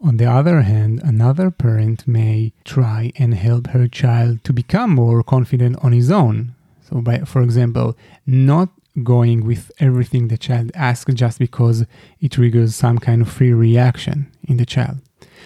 On 0.00 0.18
the 0.18 0.26
other 0.26 0.62
hand, 0.62 1.00
another 1.04 1.50
parent 1.50 2.06
may 2.06 2.52
try 2.64 3.12
and 3.16 3.34
help 3.34 3.68
her 3.68 3.88
child 3.88 4.44
to 4.44 4.52
become 4.52 4.90
more 4.90 5.22
confident 5.22 5.76
on 5.82 5.92
his 5.92 6.10
own. 6.10 6.54
So, 6.88 7.00
by, 7.00 7.20
for 7.20 7.42
example, 7.42 7.96
not 8.26 8.68
going 9.02 9.44
with 9.44 9.70
everything 9.78 10.28
the 10.28 10.38
child 10.38 10.70
asks 10.74 11.12
just 11.14 11.38
because 11.38 11.84
it 12.20 12.32
triggers 12.32 12.74
some 12.74 12.98
kind 12.98 13.22
of 13.22 13.30
free 13.30 13.52
reaction 13.52 14.30
in 14.48 14.56
the 14.56 14.66
child. 14.66 14.98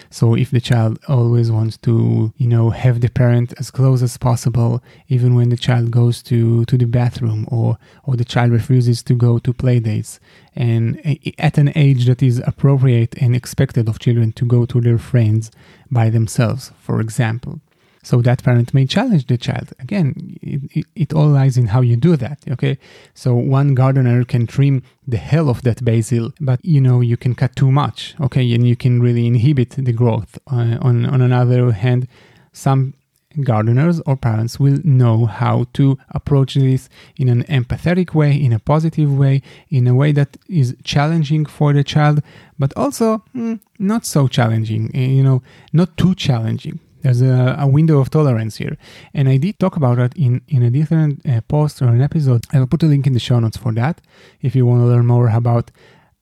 So 0.09 0.35
if 0.35 0.51
the 0.51 0.59
child 0.59 0.99
always 1.07 1.51
wants 1.51 1.77
to, 1.77 2.33
you 2.35 2.47
know, 2.47 2.69
have 2.71 3.01
the 3.01 3.09
parent 3.09 3.53
as 3.59 3.71
close 3.71 4.01
as 4.01 4.17
possible, 4.17 4.83
even 5.07 5.35
when 5.35 5.49
the 5.49 5.57
child 5.57 5.91
goes 5.91 6.21
to, 6.23 6.65
to 6.65 6.77
the 6.77 6.85
bathroom 6.85 7.47
or, 7.49 7.77
or 8.03 8.15
the 8.15 8.25
child 8.25 8.51
refuses 8.51 9.03
to 9.03 9.13
go 9.13 9.39
to 9.39 9.53
play 9.53 9.79
dates, 9.79 10.19
and 10.55 10.99
at 11.37 11.57
an 11.57 11.71
age 11.75 12.05
that 12.07 12.21
is 12.21 12.41
appropriate 12.45 13.15
and 13.21 13.35
expected 13.35 13.87
of 13.87 13.99
children 13.99 14.31
to 14.33 14.45
go 14.45 14.65
to 14.65 14.81
their 14.81 14.97
friends 14.97 15.51
by 15.89 16.09
themselves, 16.09 16.71
for 16.79 16.99
example. 16.99 17.61
So 18.03 18.21
that 18.21 18.43
parent 18.43 18.73
may 18.73 18.85
challenge 18.85 19.27
the 19.27 19.37
child. 19.37 19.73
Again, 19.79 20.37
it, 20.41 20.77
it, 20.77 20.85
it, 20.95 21.13
all 21.13 21.27
lies 21.27 21.57
in 21.57 21.67
how 21.67 21.81
you 21.81 21.95
do 21.95 22.15
that. 22.17 22.39
Okay. 22.49 22.77
So 23.13 23.35
one 23.35 23.75
gardener 23.75 24.23
can 24.23 24.47
trim 24.47 24.83
the 25.07 25.17
hell 25.17 25.49
of 25.49 25.61
that 25.63 25.83
basil, 25.85 26.33
but 26.39 26.63
you 26.63 26.81
know, 26.81 27.01
you 27.01 27.17
can 27.17 27.35
cut 27.35 27.55
too 27.55 27.71
much. 27.71 28.15
Okay. 28.19 28.53
And 28.53 28.67
you 28.67 28.75
can 28.75 29.01
really 29.01 29.27
inhibit 29.27 29.71
the 29.71 29.93
growth. 29.93 30.39
Uh, 30.51 30.77
on, 30.81 31.05
on 31.05 31.21
another 31.21 31.71
hand, 31.71 32.07
some 32.53 32.95
gardeners 33.43 34.01
or 34.01 34.17
parents 34.17 34.59
will 34.59 34.79
know 34.83 35.25
how 35.25 35.65
to 35.73 35.97
approach 36.09 36.55
this 36.55 36.89
in 37.15 37.29
an 37.29 37.43
empathetic 37.43 38.13
way, 38.13 38.35
in 38.35 38.51
a 38.51 38.59
positive 38.59 39.15
way, 39.17 39.41
in 39.69 39.87
a 39.87 39.95
way 39.95 40.11
that 40.11 40.37
is 40.49 40.75
challenging 40.83 41.45
for 41.45 41.73
the 41.73 41.83
child, 41.83 42.21
but 42.59 42.73
also 42.75 43.23
mm, 43.35 43.59
not 43.79 44.05
so 44.05 44.27
challenging, 44.27 44.91
eh, 44.93 45.07
you 45.07 45.23
know, 45.23 45.41
not 45.71 45.95
too 45.97 46.13
challenging. 46.15 46.79
There's 47.01 47.21
a, 47.21 47.55
a, 47.59 47.67
window 47.67 47.99
of 47.99 48.09
tolerance 48.09 48.57
here. 48.57 48.77
And 49.13 49.27
I 49.27 49.37
did 49.37 49.59
talk 49.59 49.75
about 49.75 49.97
that 49.97 50.15
in, 50.15 50.41
in 50.47 50.63
a 50.63 50.69
different 50.69 51.25
uh, 51.27 51.41
post 51.41 51.81
or 51.81 51.87
an 51.87 52.01
episode. 52.01 52.45
I 52.53 52.59
will 52.59 52.67
put 52.67 52.83
a 52.83 52.87
link 52.87 53.07
in 53.07 53.13
the 53.13 53.19
show 53.19 53.39
notes 53.39 53.57
for 53.57 53.71
that 53.73 54.01
if 54.41 54.55
you 54.55 54.65
want 54.65 54.81
to 54.81 54.85
learn 54.85 55.05
more 55.05 55.29
about 55.29 55.71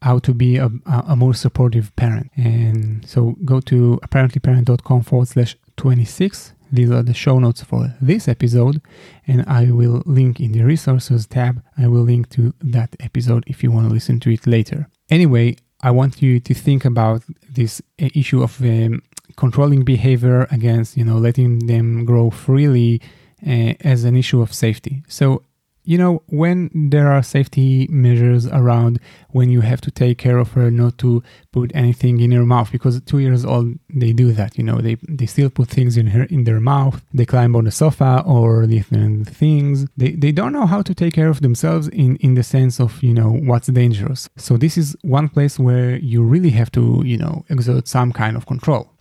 how 0.02 0.20
to 0.20 0.34
be 0.34 0.58
a, 0.58 0.70
a 0.86 1.16
more 1.16 1.34
supportive 1.34 1.94
parent. 1.96 2.32
And 2.38 3.08
so 3.08 3.36
go 3.44 3.60
to 3.62 4.00
apparentlyparent.com 4.04 5.02
forward 5.02 5.28
slash 5.28 5.58
26 5.76 6.54
these 6.72 6.92
are 6.92 7.02
the 7.02 7.14
show 7.14 7.40
notes 7.40 7.64
for 7.64 7.96
this 8.00 8.28
episode, 8.28 8.82
and 9.26 9.44
I 9.48 9.72
will 9.72 10.04
link 10.06 10.40
in 10.40 10.52
the 10.52 10.64
resources 10.64 11.26
tab. 11.26 11.64
I 11.78 11.88
will 11.88 12.04
link 12.04 12.30
to 12.32 12.54
that 12.62 12.96
episode 13.00 13.44
if 13.48 13.64
you 13.64 13.72
want 13.72 13.88
to 13.88 13.94
listen 13.94 14.20
to 14.22 14.30
it 14.30 14.46
later. 14.46 14.88
Anyway, 15.10 15.56
I 15.82 15.92
want 15.92 16.22
you 16.22 16.40
to 16.42 16.54
think 16.54 16.86
about 16.86 17.24
this 17.50 17.82
issue 17.98 18.44
of 18.44 18.62
um, 18.62 19.02
controlling 19.44 19.84
behavior 19.84 20.40
against, 20.52 20.98
you 20.98 21.06
know, 21.06 21.18
letting 21.18 21.52
them 21.72 22.06
grow 22.06 22.30
freely 22.30 23.02
uh, 23.48 23.74
as 23.92 24.04
an 24.04 24.16
issue 24.16 24.42
of 24.42 24.54
safety. 24.54 25.04
So 25.08 25.44
you 25.90 25.98
know, 25.98 26.22
when 26.28 26.70
there 26.92 27.12
are 27.12 27.24
safety 27.24 27.88
measures 27.90 28.46
around, 28.46 29.00
when 29.32 29.50
you 29.50 29.62
have 29.62 29.82
to 29.82 29.90
take 29.90 30.20
care 30.20 30.38
of 30.38 30.52
her 30.52 30.70
not 30.70 31.00
to 31.00 31.24
put 31.52 31.72
anything 31.74 32.20
in 32.20 32.32
her 32.32 32.46
mouth, 32.46 32.72
because 32.72 33.02
two 33.02 33.18
years 33.18 33.44
old 33.44 33.80
they 33.90 34.14
do 34.14 34.32
that, 34.34 34.56
you 34.56 34.64
know, 34.64 34.78
they 34.82 34.98
they 35.08 35.26
still 35.26 35.50
put 35.50 35.68
things 35.68 35.98
in 35.98 36.06
her 36.08 36.26
in 36.26 36.44
their 36.44 36.60
mouth, 36.60 37.02
they 37.12 37.26
climb 37.26 37.56
on 37.56 37.64
the 37.64 37.72
sofa 37.72 38.24
or 38.24 38.68
different 38.68 39.28
things. 39.28 39.88
They 39.98 40.12
they 40.12 40.32
don't 40.32 40.54
know 40.54 40.68
how 40.68 40.84
to 40.84 40.94
take 40.94 41.16
care 41.16 41.30
of 41.30 41.42
themselves 41.42 41.88
in 41.88 42.18
in 42.18 42.36
the 42.36 42.44
sense 42.44 42.80
of 42.80 43.02
you 43.02 43.16
know 43.16 43.32
what's 43.50 43.68
dangerous. 43.82 44.30
So 44.38 44.58
this 44.58 44.78
is 44.78 44.96
one 45.02 45.28
place 45.28 45.58
where 45.58 45.96
you 45.98 46.22
really 46.22 46.52
have 46.52 46.72
to 46.74 47.02
you 47.04 47.18
know 47.18 47.46
exert 47.50 47.88
some 47.88 48.12
kind 48.12 48.38
of 48.38 48.46
control. 48.46 48.92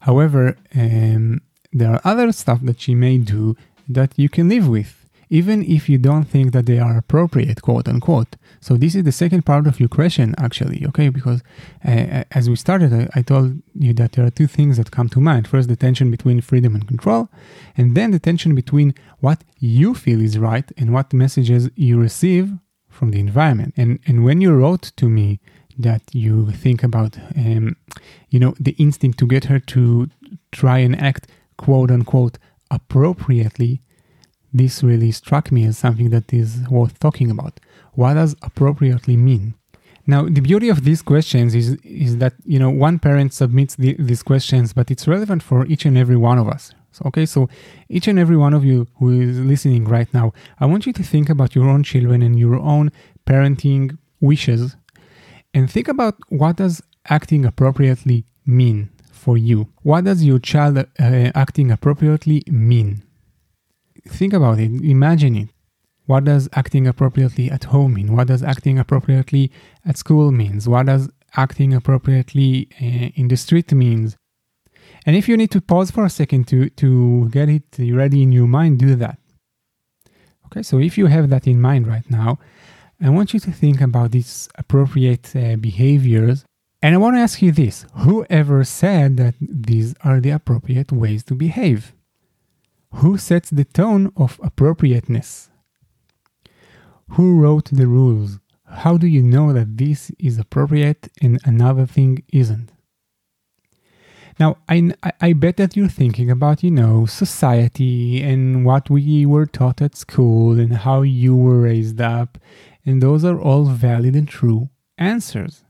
However, 0.00 0.56
um, 0.74 1.40
there 1.72 1.92
are 1.92 2.00
other 2.04 2.32
stuff 2.32 2.60
that 2.62 2.80
she 2.80 2.94
may 2.94 3.18
do 3.18 3.56
that 3.88 4.12
you 4.16 4.28
can 4.28 4.48
live 4.48 4.68
with 4.68 5.02
even 5.32 5.64
if 5.64 5.88
you 5.88 5.96
don't 5.96 6.24
think 6.24 6.52
that 6.52 6.66
they 6.66 6.78
are 6.78 6.98
appropriate, 6.98 7.62
quote 7.62 7.88
unquote. 7.88 8.36
So 8.60 8.76
this 8.76 8.94
is 8.94 9.04
the 9.04 9.12
second 9.12 9.46
part 9.46 9.66
of 9.66 9.80
your 9.80 9.88
question, 9.88 10.34
actually, 10.36 10.84
okay? 10.88 11.08
Because 11.08 11.40
uh, 11.86 12.24
as 12.32 12.50
we 12.50 12.56
started, 12.56 12.92
I, 12.92 13.08
I, 13.14 13.22
told 13.22 13.62
you 13.74 13.94
that 13.94 14.12
there 14.12 14.26
are 14.26 14.30
two 14.30 14.46
things 14.46 14.76
that 14.76 14.90
come 14.90 15.08
to 15.08 15.20
mind. 15.22 15.48
First, 15.48 15.70
the 15.70 15.74
tension 15.86 16.10
between 16.10 16.42
freedom 16.42 16.74
and 16.74 16.86
control, 16.86 17.30
and 17.78 17.96
then 17.96 18.10
the 18.10 18.18
tension 18.18 18.54
between 18.54 18.94
what 19.20 19.42
you 19.58 19.94
feel 19.94 20.20
is 20.20 20.38
right 20.38 20.70
and 20.76 20.92
what 20.92 21.14
messages 21.14 21.70
you 21.76 21.98
receive 21.98 22.52
from 22.90 23.10
the 23.10 23.18
environment. 23.18 23.72
And 23.78 24.00
and 24.06 24.24
when 24.26 24.42
you 24.42 24.52
wrote 24.52 24.92
to 25.00 25.08
me 25.08 25.40
that 25.78 26.02
you 26.12 26.50
think 26.50 26.82
about, 26.82 27.18
um, 27.36 27.76
you 28.30 28.38
know, 28.38 28.54
the 28.58 28.72
instinct 28.78 29.18
to 29.18 29.26
get 29.26 29.44
her 29.44 29.58
to 29.58 30.08
try 30.50 30.78
and 30.78 30.98
act, 31.00 31.28
quote 31.56 31.90
unquote, 31.90 32.38
appropriately 32.70 33.80
this 34.52 34.82
really 34.82 35.10
struck 35.12 35.50
me 35.50 35.64
as 35.64 35.78
something 35.78 36.10
that 36.10 36.32
is 36.32 36.60
worth 36.68 36.98
talking 36.98 37.30
about. 37.30 37.58
What 37.94 38.14
does 38.14 38.36
appropriately 38.42 39.16
mean? 39.16 39.54
Now, 40.06 40.28
the 40.28 40.40
beauty 40.40 40.68
of 40.68 40.84
these 40.84 41.00
questions 41.00 41.54
is, 41.54 41.76
is 41.84 42.18
that, 42.18 42.34
you 42.44 42.58
know, 42.58 42.70
one 42.70 42.98
parent 42.98 43.32
submits 43.32 43.76
the, 43.76 43.94
these 43.98 44.22
questions, 44.22 44.72
but 44.72 44.90
it's 44.90 45.06
relevant 45.06 45.42
for 45.42 45.64
each 45.66 45.84
and 45.86 45.96
every 45.96 46.16
one 46.16 46.38
of 46.38 46.48
us. 46.48 46.74
So, 46.90 47.04
okay, 47.06 47.24
so 47.24 47.48
each 47.88 48.08
and 48.08 48.18
every 48.18 48.36
one 48.36 48.52
of 48.52 48.64
you 48.64 48.88
who 48.98 49.20
is 49.20 49.38
listening 49.38 49.84
right 49.84 50.12
now, 50.12 50.32
I 50.60 50.66
want 50.66 50.86
you 50.86 50.92
to 50.92 51.02
think 51.02 51.30
about 51.30 51.54
your 51.54 51.68
own 51.68 51.84
children 51.84 52.20
and 52.20 52.38
your 52.38 52.58
own 52.58 52.90
parenting 53.26 53.96
wishes 54.20 54.76
and 55.54 55.70
think 55.70 55.88
about 55.88 56.16
what 56.28 56.56
does 56.56 56.82
acting 57.08 57.44
appropriately 57.44 58.24
mean 58.46 58.90
for 59.10 59.36
you? 59.36 59.68
What 59.82 60.04
does 60.04 60.24
your 60.24 60.38
child 60.38 60.78
uh, 60.78 60.84
acting 60.98 61.70
appropriately 61.70 62.42
mean? 62.48 63.02
think 64.08 64.32
about 64.32 64.58
it, 64.58 64.70
imagine 64.82 65.36
it. 65.36 65.48
What 66.06 66.24
does 66.24 66.48
acting 66.54 66.86
appropriately 66.86 67.50
at 67.50 67.64
home 67.64 67.94
mean? 67.94 68.14
What 68.14 68.26
does 68.26 68.42
acting 68.42 68.78
appropriately 68.78 69.52
at 69.84 69.96
school 69.96 70.32
means? 70.32 70.68
What 70.68 70.86
does 70.86 71.08
acting 71.36 71.72
appropriately 71.72 72.68
uh, 72.80 73.10
in 73.14 73.28
the 73.28 73.36
street 73.36 73.72
means? 73.72 74.16
And 75.06 75.16
if 75.16 75.28
you 75.28 75.36
need 75.36 75.50
to 75.52 75.60
pause 75.60 75.90
for 75.90 76.04
a 76.04 76.10
second 76.10 76.48
to, 76.48 76.68
to 76.70 77.28
get 77.30 77.48
it 77.48 77.64
ready 77.78 78.22
in 78.22 78.32
your 78.32 78.46
mind, 78.46 78.78
do 78.78 78.94
that. 78.96 79.18
Okay, 80.46 80.62
so 80.62 80.78
if 80.78 80.98
you 80.98 81.06
have 81.06 81.30
that 81.30 81.46
in 81.46 81.60
mind 81.60 81.86
right 81.86 82.08
now, 82.10 82.38
I 83.02 83.10
want 83.10 83.34
you 83.34 83.40
to 83.40 83.50
think 83.50 83.80
about 83.80 84.12
these 84.12 84.48
appropriate 84.56 85.34
uh, 85.34 85.56
behaviors. 85.56 86.44
And 86.80 86.94
I 86.94 86.98
want 86.98 87.16
to 87.16 87.20
ask 87.20 87.42
you 87.42 87.52
this 87.52 87.84
whoever 87.96 88.62
said 88.64 89.16
that 89.16 89.34
these 89.40 89.94
are 90.04 90.20
the 90.20 90.30
appropriate 90.30 90.92
ways 90.92 91.24
to 91.24 91.34
behave? 91.34 91.94
Who 92.94 93.18
sets 93.18 93.50
the 93.50 93.64
tone 93.64 94.12
of 94.16 94.40
appropriateness? 94.42 95.50
Who 97.10 97.40
wrote 97.40 97.70
the 97.72 97.86
rules? 97.86 98.38
How 98.66 98.96
do 98.96 99.06
you 99.06 99.22
know 99.22 99.52
that 99.52 99.76
this 99.76 100.10
is 100.18 100.38
appropriate 100.38 101.08
and 101.20 101.40
another 101.44 101.86
thing 101.86 102.22
isn't? 102.32 102.70
Now, 104.40 104.58
I, 104.68 104.92
I 105.20 105.34
bet 105.34 105.58
that 105.58 105.76
you're 105.76 105.88
thinking 105.88 106.30
about, 106.30 106.62
you 106.62 106.70
know, 106.70 107.06
society 107.06 108.22
and 108.22 108.64
what 108.64 108.88
we 108.88 109.26
were 109.26 109.46
taught 109.46 109.82
at 109.82 109.94
school 109.94 110.58
and 110.58 110.72
how 110.72 111.02
you 111.02 111.36
were 111.36 111.60
raised 111.60 112.00
up, 112.00 112.38
and 112.84 113.02
those 113.02 113.24
are 113.24 113.40
all 113.40 113.64
valid 113.64 114.14
and 114.14 114.28
true 114.28 114.70
answers. 114.98 115.64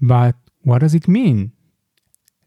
But 0.00 0.36
what 0.62 0.80
does 0.80 0.94
it 0.94 1.08
mean? 1.08 1.52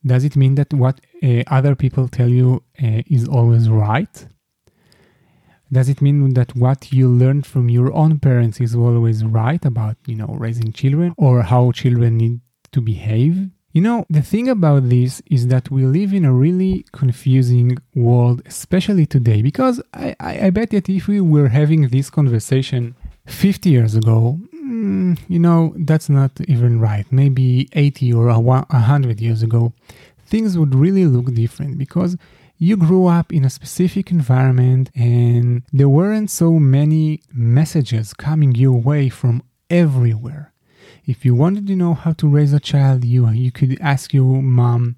Does 0.05 0.23
it 0.23 0.35
mean 0.35 0.55
that 0.55 0.73
what 0.73 0.99
uh, 1.23 1.43
other 1.47 1.75
people 1.75 2.07
tell 2.07 2.29
you 2.29 2.63
uh, 2.81 3.03
is 3.07 3.27
always 3.27 3.69
right? 3.69 4.27
Does 5.71 5.87
it 5.87 6.01
mean 6.01 6.33
that 6.33 6.55
what 6.55 6.91
you 6.91 7.07
learned 7.07 7.45
from 7.45 7.69
your 7.69 7.93
own 7.93 8.19
parents 8.19 8.59
is 8.59 8.75
always 8.75 9.23
right 9.23 9.63
about, 9.63 9.95
you 10.05 10.15
know, 10.15 10.35
raising 10.37 10.73
children 10.73 11.13
or 11.17 11.43
how 11.43 11.71
children 11.71 12.17
need 12.17 12.41
to 12.73 12.81
behave? 12.81 13.49
You 13.71 13.81
know, 13.81 14.05
the 14.09 14.21
thing 14.21 14.49
about 14.49 14.89
this 14.89 15.21
is 15.27 15.47
that 15.47 15.71
we 15.71 15.85
live 15.85 16.13
in 16.13 16.25
a 16.25 16.33
really 16.33 16.85
confusing 16.91 17.77
world, 17.95 18.41
especially 18.45 19.05
today, 19.05 19.41
because 19.41 19.81
I, 19.93 20.13
I, 20.19 20.47
I 20.47 20.49
bet 20.49 20.71
that 20.71 20.89
if 20.89 21.07
we 21.07 21.21
were 21.21 21.47
having 21.47 21.87
this 21.87 22.09
conversation 22.09 22.95
50 23.25 23.69
years 23.69 23.95
ago, 23.95 24.39
mm, 24.55 25.17
you 25.27 25.39
know, 25.39 25.73
that's 25.77 26.09
not 26.09 26.31
even 26.47 26.79
right. 26.79 27.05
Maybe 27.11 27.69
80 27.73 28.13
or 28.13 28.39
100 28.39 29.21
years 29.21 29.43
ago, 29.43 29.73
things 30.25 30.57
would 30.57 30.73
really 30.73 31.05
look 31.05 31.33
different 31.33 31.77
because 31.77 32.17
you 32.57 32.77
grew 32.77 33.07
up 33.07 33.33
in 33.33 33.43
a 33.43 33.49
specific 33.49 34.11
environment 34.11 34.91
and 34.95 35.63
there 35.73 35.89
weren't 35.89 36.29
so 36.29 36.53
many 36.53 37.21
messages 37.33 38.13
coming 38.13 38.53
your 38.53 38.79
way 38.79 39.09
from 39.09 39.43
everywhere. 39.69 40.53
If 41.05 41.25
you 41.25 41.33
wanted 41.33 41.65
to 41.67 41.75
know 41.75 41.95
how 41.95 42.13
to 42.13 42.27
raise 42.27 42.53
a 42.53 42.59
child, 42.59 43.03
you, 43.03 43.27
you 43.29 43.51
could 43.51 43.79
ask 43.81 44.13
your 44.13 44.43
mom 44.43 44.95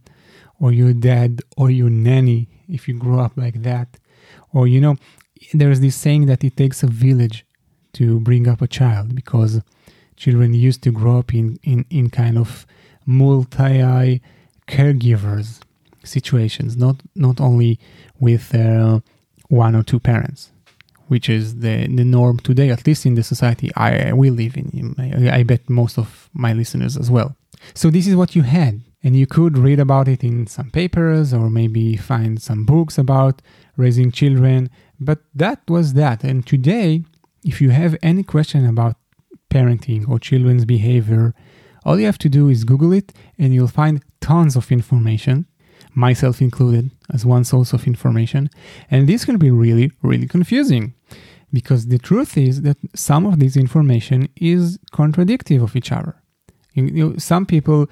or 0.59 0.71
your 0.71 0.93
dad 0.93 1.41
or 1.55 1.71
your 1.71 1.89
nanny 1.89 2.49
if 2.67 2.87
you 2.87 2.95
grew 2.95 3.19
up 3.19 3.37
like 3.37 3.61
that. 3.63 3.97
Or, 4.51 4.67
you 4.67 4.81
know, 4.81 4.97
there's 5.53 5.79
this 5.79 5.95
saying 5.95 6.25
that 6.25 6.43
it 6.43 6.57
takes 6.57 6.83
a 6.83 6.87
village 6.87 7.45
to 7.93 8.19
bring 8.19 8.47
up 8.47 8.61
a 8.61 8.67
child 8.67 9.15
because 9.15 9.61
children 10.15 10.53
used 10.53 10.81
to 10.83 10.91
grow 10.91 11.19
up 11.19 11.33
in, 11.33 11.59
in, 11.63 11.85
in 11.89 12.09
kind 12.09 12.37
of 12.37 12.65
multi 13.05 14.21
caregivers 14.67 15.59
situations, 16.03 16.77
not 16.77 17.01
not 17.15 17.39
only 17.39 17.79
with 18.19 18.53
uh, 18.55 18.99
one 19.47 19.75
or 19.75 19.83
two 19.83 19.99
parents, 19.99 20.51
which 21.07 21.29
is 21.29 21.59
the 21.59 21.87
the 21.87 22.03
norm 22.03 22.39
today, 22.39 22.69
at 22.69 22.85
least 22.85 23.05
in 23.05 23.15
the 23.15 23.23
society 23.23 23.71
I 23.75 24.13
we 24.13 24.29
live 24.29 24.57
in. 24.57 24.95
I, 24.97 25.39
I 25.39 25.43
bet 25.43 25.69
most 25.69 25.97
of 25.97 26.29
my 26.33 26.53
listeners 26.53 26.97
as 26.97 27.09
well. 27.09 27.35
So 27.73 27.89
this 27.89 28.07
is 28.07 28.15
what 28.15 28.35
you 28.35 28.43
had, 28.43 28.81
and 29.03 29.15
you 29.15 29.25
could 29.25 29.57
read 29.57 29.79
about 29.79 30.07
it 30.07 30.23
in 30.23 30.47
some 30.47 30.69
papers 30.69 31.33
or 31.33 31.49
maybe 31.49 31.95
find 31.97 32.41
some 32.41 32.65
books 32.65 32.97
about 32.97 33.41
raising 33.77 34.11
children. 34.11 34.69
But 34.99 35.19
that 35.33 35.61
was 35.67 35.93
that, 35.93 36.23
and 36.23 36.45
today, 36.45 37.03
if 37.43 37.61
you 37.61 37.69
have 37.71 37.95
any 38.01 38.23
question 38.23 38.65
about 38.65 38.95
parenting 39.49 40.07
or 40.09 40.19
children's 40.19 40.65
behavior 40.65 41.33
all 41.85 41.99
you 41.99 42.05
have 42.05 42.17
to 42.19 42.29
do 42.29 42.49
is 42.49 42.63
Google 42.63 42.93
it 42.93 43.13
and 43.37 43.53
you'll 43.53 43.67
find 43.67 44.03
tons 44.21 44.55
of 44.55 44.71
information. 44.71 45.45
myself 45.95 46.41
included, 46.41 46.89
as 47.13 47.23
one 47.23 47.43
source 47.43 47.71
of 47.71 47.85
information. 47.85 48.49
And 48.89 49.07
this 49.07 49.25
can 49.25 49.37
be 49.37 49.51
really, 49.51 49.91
really 50.01 50.27
confusing 50.27 50.95
because 51.51 51.87
the 51.87 51.99
truth 51.99 52.35
is 52.35 52.63
that 52.63 52.77
some 52.95 53.27
of 53.27 53.39
this 53.39 53.55
information 53.55 54.27
is 54.35 54.79
contradictory 54.91 55.57
of 55.57 55.75
each 55.75 55.91
other. 55.91 56.15
You 56.73 56.89
know, 56.89 57.17
some 57.17 57.45
people, 57.45 57.87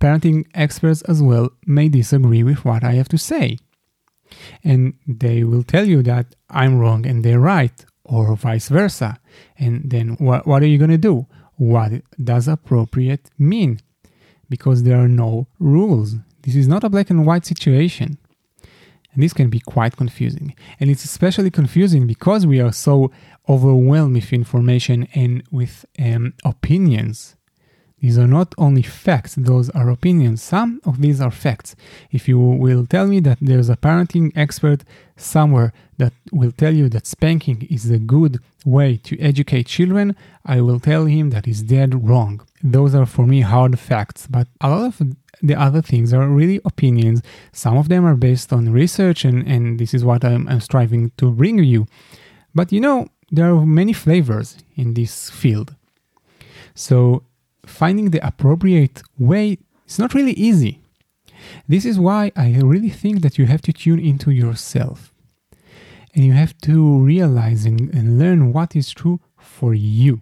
parenting 0.00 0.46
experts 0.54 1.02
as 1.02 1.22
well, 1.22 1.50
may 1.66 1.90
disagree 1.90 2.42
with 2.42 2.64
what 2.64 2.82
I 2.82 2.92
have 2.92 3.10
to 3.10 3.18
say. 3.18 3.58
And 4.62 4.94
they 5.06 5.44
will 5.44 5.64
tell 5.64 5.86
you 5.86 6.02
that 6.04 6.34
I'm 6.48 6.78
wrong 6.78 7.04
and 7.06 7.22
they're 7.22 7.40
right, 7.40 7.84
or 8.04 8.34
vice 8.36 8.68
versa. 8.68 9.18
And 9.58 9.90
then 9.90 10.16
what, 10.18 10.46
what 10.46 10.62
are 10.62 10.66
you 10.66 10.78
going 10.78 10.90
to 10.90 10.98
do? 10.98 11.26
What 11.56 11.92
does 12.22 12.48
appropriate 12.48 13.30
mean? 13.38 13.80
Because 14.48 14.82
there 14.82 14.98
are 14.98 15.08
no 15.08 15.46
rules. 15.58 16.16
This 16.42 16.56
is 16.56 16.68
not 16.68 16.84
a 16.84 16.90
black 16.90 17.10
and 17.10 17.26
white 17.26 17.46
situation. 17.46 18.18
And 19.12 19.22
this 19.22 19.32
can 19.32 19.48
be 19.48 19.60
quite 19.60 19.96
confusing. 19.96 20.54
And 20.80 20.90
it's 20.90 21.04
especially 21.04 21.50
confusing 21.50 22.06
because 22.06 22.46
we 22.46 22.60
are 22.60 22.72
so 22.72 23.12
overwhelmed 23.48 24.14
with 24.14 24.32
information 24.32 25.06
and 25.14 25.42
with 25.50 25.84
um, 25.98 26.34
opinions. 26.44 27.36
These 28.04 28.18
are 28.18 28.26
not 28.26 28.54
only 28.58 28.82
facts, 28.82 29.34
those 29.34 29.70
are 29.70 29.88
opinions. 29.88 30.42
Some 30.42 30.78
of 30.84 31.00
these 31.00 31.22
are 31.22 31.30
facts. 31.30 31.74
If 32.10 32.28
you 32.28 32.38
will 32.38 32.84
tell 32.84 33.06
me 33.06 33.18
that 33.20 33.38
there's 33.40 33.70
a 33.70 33.78
parenting 33.78 34.30
expert 34.36 34.84
somewhere 35.16 35.72
that 35.96 36.12
will 36.30 36.52
tell 36.52 36.74
you 36.74 36.90
that 36.90 37.06
spanking 37.06 37.66
is 37.70 37.90
a 37.90 37.98
good 37.98 38.40
way 38.66 38.98
to 39.04 39.18
educate 39.20 39.68
children, 39.68 40.14
I 40.44 40.60
will 40.60 40.80
tell 40.80 41.06
him 41.06 41.30
that 41.30 41.48
is 41.48 41.62
dead 41.62 42.06
wrong. 42.06 42.46
Those 42.62 42.94
are 42.94 43.06
for 43.06 43.24
me 43.26 43.40
hard 43.40 43.78
facts, 43.78 44.26
but 44.26 44.48
a 44.60 44.68
lot 44.68 44.84
of 44.84 45.16
the 45.40 45.54
other 45.54 45.80
things 45.80 46.12
are 46.12 46.28
really 46.28 46.60
opinions. 46.66 47.22
Some 47.52 47.78
of 47.78 47.88
them 47.88 48.04
are 48.04 48.16
based 48.16 48.52
on 48.52 48.70
research, 48.70 49.24
and, 49.24 49.48
and 49.48 49.80
this 49.80 49.94
is 49.94 50.04
what 50.04 50.26
I'm, 50.26 50.46
I'm 50.46 50.60
striving 50.60 51.10
to 51.16 51.30
bring 51.30 51.56
you. 51.64 51.86
But 52.54 52.70
you 52.70 52.82
know, 52.82 53.08
there 53.30 53.54
are 53.54 53.64
many 53.64 53.94
flavors 53.94 54.58
in 54.76 54.92
this 54.92 55.30
field. 55.30 55.74
So 56.74 57.22
finding 57.66 58.10
the 58.10 58.26
appropriate 58.26 59.02
way 59.18 59.58
is 59.86 59.98
not 59.98 60.14
really 60.14 60.32
easy. 60.32 60.80
This 61.68 61.84
is 61.84 61.98
why 61.98 62.32
I 62.36 62.58
really 62.60 62.90
think 62.90 63.20
that 63.22 63.38
you 63.38 63.46
have 63.46 63.62
to 63.62 63.72
tune 63.72 64.00
into 64.00 64.30
yourself 64.30 65.12
and 66.14 66.24
you 66.24 66.32
have 66.32 66.56
to 66.62 66.98
realize 67.00 67.66
and, 67.66 67.92
and 67.92 68.18
learn 68.18 68.52
what 68.52 68.76
is 68.76 68.90
true 68.90 69.20
for 69.36 69.74
you. 69.74 70.20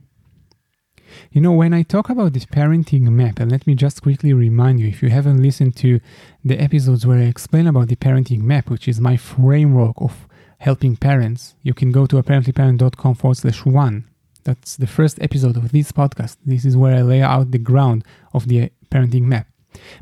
You 1.31 1.43
know, 1.43 1.53
when 1.53 1.75
I 1.75 1.83
talk 1.83 2.09
about 2.09 2.33
this 2.33 2.47
parenting 2.47 3.03
map, 3.03 3.39
and 3.39 3.51
let 3.51 3.67
me 3.67 3.75
just 3.75 4.01
quickly 4.01 4.33
remind 4.33 4.81
you 4.81 4.89
if 4.89 5.03
you 5.03 5.11
haven't 5.11 5.43
listened 5.43 5.77
to 5.77 6.01
the 6.43 6.59
episodes 6.59 7.07
where 7.07 7.19
I 7.19 7.25
explain 7.25 7.67
about 7.67 7.89
the 7.89 7.97
parenting 7.97 8.41
map, 8.41 8.71
which 8.71 8.89
is 8.89 8.99
my 8.99 9.19
framework 9.19 9.95
of 9.99 10.27
helping 10.59 10.97
parents, 10.97 11.55
you 11.63 11.75
can 11.75 11.93
go 11.93 12.07
to 12.07 12.17
apparentlyparent.com 12.17 13.15
forward 13.15 13.37
slash 13.37 13.65
one 13.67 14.07
that's 14.45 14.77
the 14.77 14.87
first 14.87 15.21
episode 15.21 15.57
of 15.57 15.73
this 15.73 15.93
podcast. 15.93 16.37
This 16.45 16.65
is 16.65 16.77
where 16.77 16.95
I 16.95 17.03
lay 17.03 17.23
out 17.23 17.51
the 17.51 17.59
ground 17.59 18.05
of 18.33 18.49
the 18.49 18.71
parenting 18.91 19.23
map. 19.23 19.47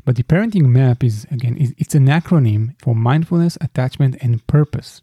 But 0.05 0.15
the 0.15 0.23
parenting 0.23 0.65
map 0.65 1.03
is, 1.03 1.25
again, 1.31 1.57
it's 1.77 1.95
an 1.95 2.07
acronym 2.07 2.75
for 2.81 2.95
mindfulness, 2.95 3.57
attachment, 3.61 4.17
and 4.21 4.45
purpose. 4.47 5.01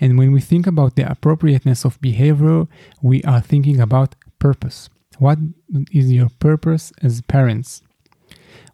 And 0.00 0.18
when 0.18 0.32
we 0.32 0.40
think 0.40 0.66
about 0.66 0.96
the 0.96 1.10
appropriateness 1.10 1.84
of 1.84 2.00
behavior, 2.00 2.66
we 3.00 3.22
are 3.24 3.40
thinking 3.40 3.80
about 3.80 4.14
purpose. 4.38 4.88
What 5.18 5.38
is 5.92 6.12
your 6.12 6.30
purpose 6.40 6.92
as 7.02 7.20
parents? 7.22 7.82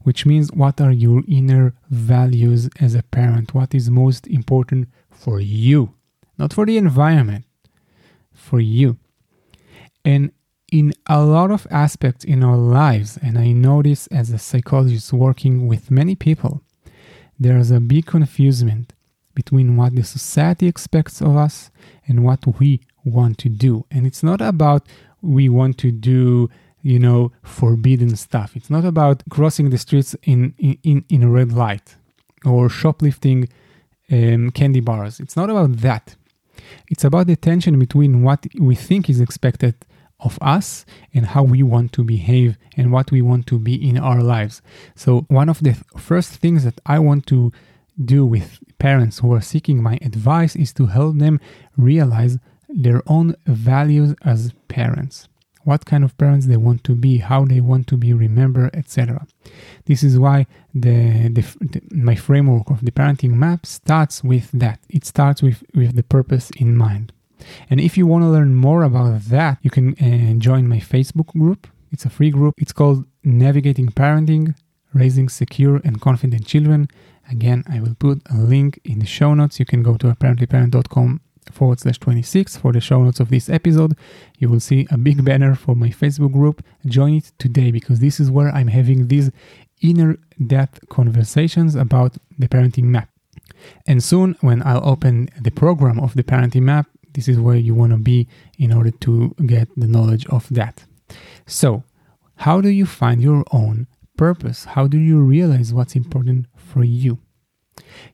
Which 0.03 0.25
means, 0.25 0.51
what 0.53 0.81
are 0.81 0.93
your 0.93 1.23
inner 1.29 1.75
values 1.91 2.71
as 2.81 2.95
a 2.95 3.03
parent? 3.03 3.53
What 3.53 3.75
is 3.75 3.91
most 3.91 4.27
important 4.27 4.89
for 5.11 5.41
you? 5.41 5.95
Not 6.39 6.53
for 6.53 6.65
the 6.65 6.79
environment, 6.79 7.45
for 8.33 8.61
you. 8.61 8.97
And 10.05 10.33
in 10.71 10.93
a 11.07 11.25
lot 11.25 11.51
of 11.51 11.67
aspects 11.71 12.25
in 12.25 12.45
our 12.45 12.57
lives, 12.57 13.19
and 13.23 13.39
I 13.39 13.53
notice 13.53 14.07
as 14.09 14.31
a 14.31 14.39
psychologist 14.39 15.13
working 15.13 15.67
with 15.67 15.91
many 15.91 16.15
people, 16.15 16.63
there's 17.39 17.71
a 17.71 17.81
big 17.81 18.07
confusion 18.07 18.87
between 19.35 19.77
what 19.77 19.95
the 19.95 20.03
society 20.03 20.67
expects 20.67 21.21
of 21.21 21.37
us 21.37 21.71
and 22.07 22.25
what 22.25 22.59
we 22.59 22.81
want 23.05 23.39
to 23.39 23.49
do. 23.49 23.87
And 23.91 24.07
it's 24.07 24.23
not 24.23 24.41
about 24.41 24.87
we 25.23 25.49
want 25.49 25.79
to 25.79 25.91
do, 25.91 26.51
you 26.83 26.99
know, 26.99 27.33
forbidden 27.43 28.17
stuff. 28.17 28.57
It's 28.57 28.71
not 28.71 28.85
about 28.85 29.23
crossing 29.31 29.71
the 29.71 29.79
streets 29.79 30.15
in, 30.25 30.55
in, 30.59 31.05
in 31.09 31.23
a 31.23 31.31
red 31.31 31.53
light 31.53 31.97
or 32.45 32.69
shoplifting 32.69 33.49
um, 34.11 34.51
candy 34.51 34.81
bars. 34.81 35.21
It's 35.21 35.37
not 35.37 35.51
about 35.51 35.77
that. 35.79 36.17
It's 36.89 37.05
about 37.05 37.27
the 37.27 37.37
tension 37.37 37.79
between 37.79 38.23
what 38.23 38.47
we 38.59 38.75
think 38.75 39.09
is 39.09 39.21
expected 39.21 39.75
of 40.21 40.39
us 40.43 40.85
and 41.15 41.27
how 41.27 41.43
we 41.45 41.63
want 41.63 41.93
to 41.93 42.05
behave 42.05 42.59
and 42.77 42.93
what 42.93 43.11
we 43.13 43.23
want 43.23 43.47
to 43.47 43.59
be 43.59 43.75
in 43.89 43.99
our 43.99 44.21
lives. 44.21 44.61
So, 44.95 45.27
one 45.29 45.49
of 45.49 45.63
the 45.63 45.77
first 45.97 46.33
things 46.33 46.65
that 46.65 46.81
I 46.87 46.99
want 46.99 47.27
to 47.27 47.53
do 48.05 48.25
with 48.27 48.59
parents 48.79 49.19
who 49.19 49.33
are 49.33 49.41
seeking 49.41 49.83
my 49.83 49.99
advice 50.03 50.57
is 50.57 50.73
to 50.75 50.87
help 50.87 51.19
them 51.19 51.41
realize 51.77 52.39
their 52.69 53.03
own 53.07 53.35
values 53.47 54.15
as 54.25 54.53
parents. 54.69 55.29
What 55.69 55.85
kind 55.85 56.03
of 56.03 56.17
parents 56.17 56.47
they 56.47 56.57
want 56.57 56.83
to 56.85 56.95
be, 56.95 57.19
how 57.19 57.45
they 57.45 57.61
want 57.61 57.89
to 57.89 57.99
be 57.99 58.15
remembered, 58.15 58.75
etc. 58.75 59.27
This 59.85 60.03
is 60.03 60.19
why 60.19 60.47
the, 60.75 61.29
the, 61.29 61.43
the, 61.61 61.83
my 61.91 62.15
framework 62.15 62.71
of 62.71 62.83
the 62.87 62.91
parenting 62.91 63.35
map 63.35 63.67
starts 63.67 64.25
with 64.25 64.51
that. 64.53 64.79
It 64.89 65.05
starts 65.05 65.43
with, 65.43 65.63
with 65.75 65.95
the 65.95 66.03
purpose 66.03 66.49
in 66.57 66.75
mind. 66.75 67.13
And 67.69 67.81
if 67.81 67.99
you 67.99 68.07
want 68.07 68.23
to 68.25 68.31
learn 68.31 68.55
more 68.55 68.83
about 68.83 69.21
that, 69.25 69.59
you 69.61 69.71
can 69.71 69.87
uh, 70.01 70.39
join 70.39 70.69
my 70.69 70.81
Facebook 70.81 71.29
group. 71.39 71.67
It's 71.93 72.07
a 72.07 72.11
free 72.11 72.31
group. 72.31 72.55
It's 72.57 72.73
called 72.73 73.05
Navigating 73.23 73.89
Parenting, 73.89 74.55
Raising 74.95 75.29
Secure 75.29 75.83
and 75.85 76.01
Confident 76.01 76.47
Children. 76.47 76.89
Again, 77.31 77.63
I 77.69 77.81
will 77.81 77.95
put 77.95 78.23
a 78.31 78.39
link 78.39 78.81
in 78.85 79.01
the 79.01 79.07
show 79.19 79.35
notes. 79.35 79.61
You 79.61 79.67
can 79.67 79.83
go 79.83 79.99
to 79.99 80.07
apparentlyparent.com 80.07 81.21
forward 81.53 81.81
slash 81.81 81.99
26 81.99 82.57
for 82.57 82.73
the 82.73 82.81
show 82.81 83.03
notes 83.03 83.21
of 83.21 83.31
this 83.31 83.49
episode. 83.49 83.97
You 84.39 84.49
will 84.49 84.61
see 84.61 84.87
a 84.91 84.99
big 84.99 85.25
banner 85.25 85.55
for 85.55 85.75
my 85.75 85.89
Facebook 85.89 86.33
group. 86.33 86.65
Join 86.87 87.15
it 87.15 87.33
today 87.39 87.71
because 87.71 88.01
this 88.01 88.21
is 88.21 88.31
where 88.31 88.49
I'm 88.51 88.69
having 88.69 89.09
these 89.09 89.31
inner 89.81 90.19
depth 90.47 90.89
conversations 90.89 91.75
about 91.75 92.17
the 92.39 92.49
parenting 92.49 92.85
map. 92.85 93.09
And 93.87 94.03
soon, 94.03 94.37
when 94.41 94.63
I'll 94.65 94.87
open 94.87 95.29
the 95.41 95.51
program 95.51 95.99
of 95.99 96.15
the 96.15 96.23
parenting 96.23 96.63
map, 96.63 96.87
this 97.15 97.29
is 97.29 97.39
where 97.39 97.57
you 97.57 97.75
want 97.75 97.93
to 97.93 97.99
be 97.99 98.29
in 98.59 98.73
order 98.73 98.91
to 98.91 99.35
get 99.47 99.69
the 99.77 99.87
knowledge 99.87 100.27
of 100.27 100.49
that. 100.51 100.85
So, 101.47 101.85
how 102.37 102.61
do 102.61 102.69
you 102.69 102.87
find 102.87 103.21
your 103.21 103.45
own 103.51 103.89
purpose? 104.17 104.65
How 104.65 104.87
do 104.87 104.99
you 104.99 105.21
realize 105.21 105.75
what's 105.75 105.97
important 105.97 106.47
for 106.57 106.85
you? 106.85 107.19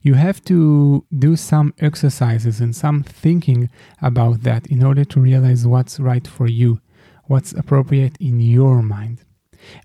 You 0.03 0.14
have 0.14 0.44
to 0.44 1.05
do 1.16 1.37
some 1.37 1.74
exercises 1.79 2.61
and 2.61 2.74
some 2.74 3.03
thinking 3.03 3.70
about 4.03 4.42
that 4.42 4.66
in 4.66 4.83
order 4.83 5.05
to 5.05 5.20
realize 5.20 5.66
what's 5.66 5.98
right 6.00 6.27
for 6.27 6.46
you, 6.46 6.81
what's 7.24 7.53
appropriate 7.53 8.16
in 8.20 8.40
your 8.40 8.83
mind. 8.83 9.20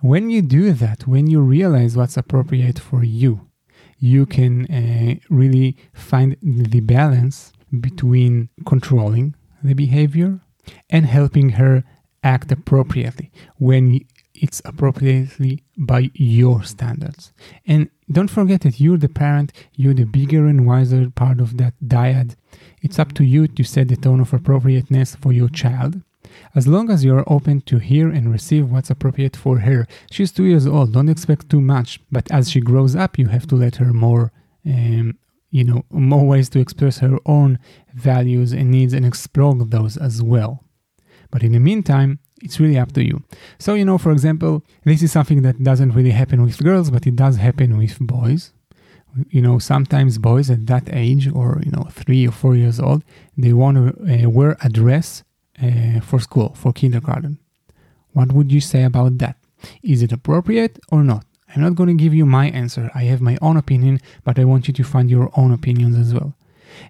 When 0.02 0.30
you 0.30 0.42
do 0.42 0.74
that, 0.74 1.08
when 1.08 1.28
you 1.28 1.42
realize 1.42 1.96
what's 1.96 2.18
appropriate 2.18 2.80
for 2.80 3.04
you, 3.04 3.48
you 3.98 4.26
can 4.26 4.66
uh, 4.66 5.16
really 5.30 5.78
find 5.94 6.36
the 6.42 6.80
balance 6.82 7.52
between 7.80 8.50
controlling 8.66 9.36
the 9.64 9.74
behavior 9.74 10.40
and 10.90 11.06
helping 11.06 11.52
her 11.52 11.84
act 12.24 12.52
appropriately 12.52 13.32
when 13.58 14.02
it's 14.34 14.62
appropriately 14.66 15.64
by 15.78 16.12
your 16.14 16.64
standards. 16.64 17.34
And 17.66 17.90
don't 18.12 18.30
forget 18.30 18.62
that 18.62 18.80
you're 18.80 18.98
the 18.98 19.10
parent, 19.10 19.52
you're 19.74 19.94
the 19.94 20.06
bigger 20.06 20.48
and 20.48 20.66
wiser 20.66 21.10
part 21.10 21.40
of 21.40 21.58
that 21.58 21.74
dyad. 21.86 22.36
It's 22.82 23.00
up 23.00 23.14
to 23.14 23.24
you 23.24 23.48
to 23.48 23.64
set 23.64 23.88
the 23.90 23.96
tone 23.96 24.20
of 24.20 24.34
appropriateness 24.34 25.16
for 25.16 25.32
your 25.32 25.50
child. 25.50 26.02
As 26.56 26.68
long 26.68 26.90
as 26.90 27.04
you're 27.04 27.24
open 27.28 27.62
to 27.62 27.78
hear 27.80 28.10
and 28.10 28.32
receive 28.32 28.72
what's 28.72 28.90
appropriate 28.90 29.36
for 29.36 29.60
her. 29.60 29.88
She's 30.12 30.32
two 30.32 30.46
years 30.46 30.68
old, 30.68 30.94
don't 30.94 31.10
expect 31.10 31.50
too 31.50 31.62
much, 31.62 32.00
but 32.12 32.32
as 32.32 32.50
she 32.50 32.60
grows 32.60 32.96
up, 32.96 33.18
you 33.18 33.28
have 33.28 33.48
to 33.48 33.56
let 33.56 33.78
her 33.78 33.94
more 33.94 34.32
um, 34.66 35.18
you 35.52 35.64
know, 35.64 35.84
more 35.90 36.26
ways 36.26 36.50
to 36.50 36.60
express 36.60 37.00
her 37.00 37.18
own 37.26 37.60
values 37.94 38.54
and 38.54 38.70
needs 38.70 38.94
and 38.94 39.06
explore 39.06 39.56
those 39.56 39.98
as 39.98 40.22
well. 40.22 40.64
But 41.32 41.44
in 41.44 41.54
the 41.54 41.60
meantime, 41.60 42.20
it's 42.42 42.60
really 42.60 42.78
up 42.78 42.92
to 42.94 43.04
you. 43.04 43.24
So, 43.58 43.74
you 43.74 43.86
know, 43.86 43.98
for 43.98 44.12
example, 44.12 44.64
this 44.84 45.02
is 45.02 45.12
something 45.12 45.42
that 45.44 45.64
doesn't 45.64 45.92
really 45.92 46.12
happen 46.12 46.42
with 46.42 46.64
girls, 46.64 46.90
but 46.90 47.06
it 47.08 47.16
does 47.16 47.38
happen 47.38 47.78
with 47.78 47.98
boys. 48.00 48.52
You 49.30 49.42
know, 49.42 49.60
sometimes 49.60 50.18
boys 50.18 50.50
at 50.50 50.68
that 50.68 50.90
age, 50.94 51.28
or, 51.28 51.62
you 51.66 51.72
know, 51.72 51.88
three 51.92 52.28
or 52.28 52.32
four 52.32 52.56
years 52.56 52.80
old, 52.80 53.04
they 53.38 53.54
want 53.54 53.78
to 53.78 54.26
uh, 54.26 54.30
wear 54.30 54.56
a 54.62 54.70
dress 54.70 55.24
uh, 55.62 56.00
for 56.02 56.20
school, 56.20 56.54
for 56.56 56.72
kindergarten. 56.72 57.40
What 58.14 58.32
would 58.32 58.52
you 58.52 58.62
say 58.62 58.84
about 58.84 59.18
that? 59.18 59.38
Is 59.84 60.02
it 60.04 60.12
appropriate 60.12 60.80
or 60.92 61.04
not? 61.04 61.26
I'm 61.54 61.62
not 61.62 61.76
going 61.76 61.90
to 61.90 62.04
give 62.04 62.14
you 62.14 62.26
my 62.26 62.50
answer. 62.50 62.92
I 62.94 63.04
have 63.06 63.22
my 63.22 63.38
own 63.42 63.58
opinion, 63.58 64.00
but 64.24 64.38
I 64.38 64.46
want 64.46 64.68
you 64.68 64.74
to 64.76 64.84
find 64.84 65.10
your 65.10 65.32
own 65.36 65.52
opinions 65.52 65.98
as 65.98 66.14
well. 66.14 66.36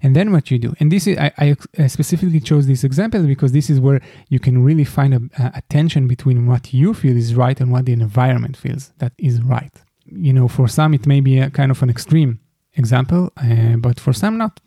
And 0.02 0.16
then 0.16 0.32
what 0.32 0.52
you 0.52 0.58
do, 0.60 0.74
and 0.80 0.92
this 0.92 1.08
is 1.08 1.18
I, 1.18 1.56
I 1.78 1.88
specifically 1.88 2.40
chose 2.40 2.68
this 2.68 2.84
example 2.84 3.24
because 3.24 3.52
this 3.52 3.70
is 3.70 3.80
where 3.80 4.02
you 4.30 4.40
can 4.40 4.64
really 4.64 4.84
find 4.84 5.14
a, 5.14 5.52
a 5.56 5.62
tension 5.70 6.08
between 6.08 6.48
what 6.48 6.74
you 6.74 6.94
feel 6.94 7.18
is 7.18 7.36
right 7.36 7.60
and 7.60 7.72
what 7.72 7.86
the 7.86 7.94
environment 7.94 8.58
feels 8.58 8.92
that 8.98 9.14
is 9.18 9.42
right. 9.42 9.74
You 10.06 10.34
know, 10.34 10.48
for 10.48 10.68
some 10.68 10.94
it 10.94 11.06
may 11.06 11.22
be 11.22 11.40
a 11.40 11.50
kind 11.50 11.72
of 11.72 11.82
an 11.84 11.90
extreme 11.90 12.40
example, 12.76 13.32
uh, 13.38 13.78
but 13.78 14.00
for 14.00 14.14
some 14.14 14.38
not. 14.38 14.60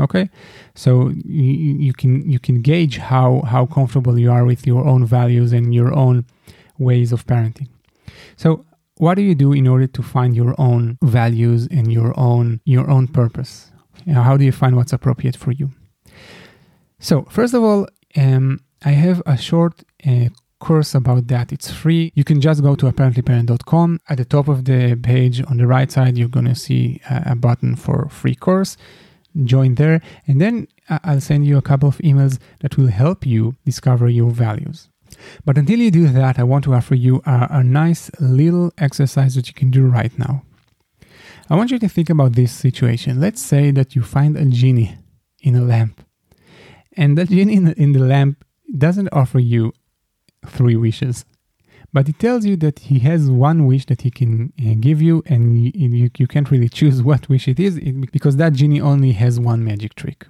Okay, 0.00 0.30
so 0.76 1.08
you, 1.08 1.74
you 1.86 1.92
can 1.92 2.28
you 2.30 2.38
can 2.38 2.62
gauge 2.62 2.98
how 2.98 3.42
how 3.42 3.66
comfortable 3.66 4.16
you 4.16 4.30
are 4.30 4.44
with 4.44 4.64
your 4.64 4.86
own 4.86 5.04
values 5.04 5.52
and 5.52 5.74
your 5.74 5.92
own 5.92 6.24
ways 6.78 7.10
of 7.10 7.26
parenting. 7.26 7.68
So 8.36 8.64
what 8.98 9.14
do 9.14 9.22
you 9.22 9.34
do 9.34 9.52
in 9.52 9.66
order 9.66 9.86
to 9.86 10.02
find 10.02 10.36
your 10.36 10.54
own 10.58 10.98
values 11.02 11.66
and 11.70 11.92
your 11.92 12.12
own 12.18 12.60
your 12.64 12.90
own 12.90 13.08
purpose 13.08 13.67
how 14.06 14.36
do 14.36 14.44
you 14.44 14.52
find 14.52 14.76
what's 14.76 14.92
appropriate 14.92 15.36
for 15.36 15.52
you? 15.52 15.70
So 16.98 17.22
first 17.24 17.54
of 17.54 17.62
all 17.62 17.86
um, 18.16 18.60
i 18.84 18.90
have 18.90 19.22
a 19.26 19.36
short 19.36 19.82
uh, 20.06 20.28
course 20.58 20.94
about 20.94 21.28
that. 21.28 21.52
It's 21.52 21.70
free. 21.70 22.12
You 22.14 22.24
can 22.24 22.40
just 22.40 22.62
go 22.62 22.74
to 22.74 22.86
apparentlyparent.com 22.86 24.00
at 24.08 24.18
the 24.18 24.24
top 24.24 24.48
of 24.48 24.64
the 24.64 24.96
page 24.96 25.42
on 25.48 25.56
the 25.58 25.66
right 25.66 25.90
side 25.90 26.18
you're 26.18 26.28
going 26.28 26.46
to 26.46 26.54
see 26.54 27.00
a, 27.08 27.32
a 27.32 27.36
button 27.36 27.76
for 27.76 28.08
free 28.08 28.34
course. 28.34 28.76
Join 29.44 29.76
there. 29.76 30.00
And 30.26 30.40
then 30.40 30.68
i'll 31.04 31.20
send 31.20 31.46
you 31.46 31.58
a 31.58 31.62
couple 31.62 31.88
of 31.88 31.98
emails 31.98 32.38
that 32.60 32.76
will 32.76 32.88
help 32.88 33.26
you 33.26 33.54
discover 33.64 34.08
your 34.08 34.30
values. 34.30 34.88
But 35.44 35.58
until 35.58 35.78
you 35.78 35.90
do 35.90 36.08
that, 36.08 36.38
I 36.38 36.44
want 36.44 36.64
to 36.64 36.74
offer 36.74 36.94
you 36.94 37.22
a, 37.26 37.46
a 37.50 37.62
nice 37.62 38.10
little 38.20 38.72
exercise 38.78 39.34
that 39.34 39.48
you 39.48 39.54
can 39.54 39.70
do 39.70 39.86
right 39.86 40.16
now. 40.18 40.42
I 41.50 41.56
want 41.56 41.70
you 41.70 41.78
to 41.78 41.88
think 41.88 42.10
about 42.10 42.34
this 42.34 42.52
situation. 42.52 43.20
Let's 43.20 43.40
say 43.40 43.70
that 43.70 43.96
you 43.96 44.02
find 44.02 44.36
a 44.36 44.44
genie 44.44 44.98
in 45.40 45.54
a 45.54 45.62
lamp, 45.62 46.04
and 46.96 47.16
that 47.16 47.30
genie 47.30 47.54
in 47.54 47.64
the, 47.64 47.80
in 47.80 47.92
the 47.92 48.00
lamp 48.00 48.44
doesn't 48.76 49.08
offer 49.12 49.38
you 49.38 49.72
three 50.46 50.76
wishes, 50.76 51.24
but 51.90 52.06
he 52.06 52.12
tells 52.12 52.44
you 52.44 52.56
that 52.56 52.80
he 52.80 52.98
has 52.98 53.30
one 53.30 53.64
wish 53.64 53.86
that 53.86 54.02
he 54.02 54.10
can 54.10 54.52
uh, 54.60 54.74
give 54.78 55.00
you, 55.00 55.22
and 55.24 55.64
you, 55.64 55.72
you, 55.74 56.10
you 56.18 56.26
can't 56.26 56.50
really 56.50 56.68
choose 56.68 57.02
what 57.08 57.30
wish 57.30 57.48
it 57.48 57.58
is 57.58 57.80
because 58.12 58.36
that 58.36 58.52
genie 58.52 58.80
only 58.80 59.12
has 59.12 59.40
one 59.40 59.64
magic 59.64 59.94
trick. 59.94 60.26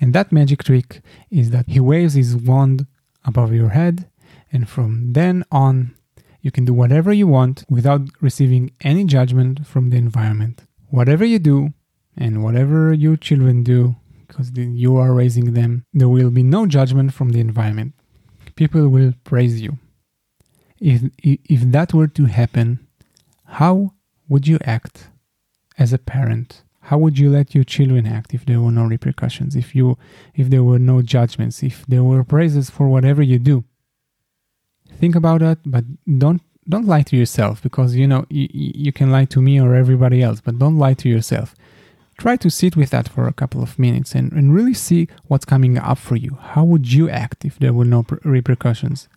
And 0.00 0.14
that 0.14 0.30
magic 0.30 0.62
trick 0.62 1.02
is 1.30 1.50
that 1.50 1.66
he 1.68 1.80
waves 1.80 2.14
his 2.14 2.36
wand 2.36 2.86
above 3.24 3.52
your 3.52 3.70
head, 3.70 4.08
and 4.52 4.68
from 4.68 5.14
then 5.14 5.44
on, 5.50 5.96
you 6.40 6.50
can 6.50 6.64
do 6.64 6.72
whatever 6.72 7.12
you 7.12 7.26
want 7.26 7.64
without 7.68 8.02
receiving 8.20 8.72
any 8.82 9.04
judgment 9.04 9.66
from 9.66 9.90
the 9.90 9.96
environment. 9.96 10.62
Whatever 10.88 11.24
you 11.24 11.38
do, 11.38 11.72
and 12.18 12.42
whatever 12.42 12.92
your 12.92 13.16
children 13.16 13.62
do, 13.62 13.96
because 14.26 14.50
you 14.54 14.96
are 14.96 15.14
raising 15.14 15.54
them, 15.54 15.84
there 15.94 16.08
will 16.08 16.30
be 16.30 16.42
no 16.42 16.66
judgment 16.66 17.14
from 17.14 17.30
the 17.30 17.40
environment. 17.40 17.94
People 18.56 18.88
will 18.88 19.14
praise 19.24 19.60
you. 19.60 19.78
If, 20.80 21.02
if 21.22 21.60
that 21.72 21.94
were 21.94 22.08
to 22.08 22.24
happen, 22.26 22.80
how 23.46 23.94
would 24.28 24.46
you 24.46 24.58
act 24.64 25.08
as 25.78 25.92
a 25.92 25.98
parent? 25.98 26.62
How 26.82 26.98
would 26.98 27.18
you 27.18 27.30
let 27.30 27.54
your 27.54 27.64
children 27.64 28.06
act 28.06 28.34
if 28.34 28.44
there 28.44 28.60
were 28.60 28.72
no 28.72 28.84
repercussions, 28.84 29.54
if 29.54 29.74
you 29.74 29.96
if 30.34 30.50
there 30.50 30.64
were 30.64 30.78
no 30.78 31.02
judgments, 31.02 31.62
if 31.62 31.86
there 31.86 32.02
were 32.02 32.24
praises 32.24 32.70
for 32.70 32.88
whatever 32.88 33.22
you 33.22 33.38
do? 33.38 33.64
Think 34.98 35.14
about 35.14 35.40
that, 35.40 35.58
but 35.64 35.84
don't 36.18 36.42
don't 36.68 36.86
lie 36.86 37.02
to 37.02 37.16
yourself 37.16 37.62
because 37.62 37.94
you 37.94 38.06
know 38.06 38.26
you, 38.28 38.48
you 38.52 38.92
can 38.92 39.10
lie 39.10 39.24
to 39.26 39.40
me 39.40 39.60
or 39.60 39.74
everybody 39.74 40.22
else, 40.22 40.40
but 40.40 40.58
don't 40.58 40.76
lie 40.76 40.94
to 40.94 41.08
yourself. 41.08 41.54
Try 42.18 42.36
to 42.36 42.50
sit 42.50 42.76
with 42.76 42.90
that 42.90 43.08
for 43.08 43.28
a 43.28 43.32
couple 43.32 43.62
of 43.62 43.78
minutes 43.78 44.12
and, 44.14 44.32
and 44.32 44.52
really 44.52 44.74
see 44.74 45.06
what's 45.28 45.44
coming 45.44 45.78
up 45.78 45.98
for 45.98 46.16
you. 46.16 46.36
How 46.40 46.64
would 46.64 46.92
you 46.92 47.08
act 47.08 47.44
if 47.44 47.60
there 47.60 47.72
were 47.72 47.84
no 47.84 48.04
repercussions? 48.24 49.08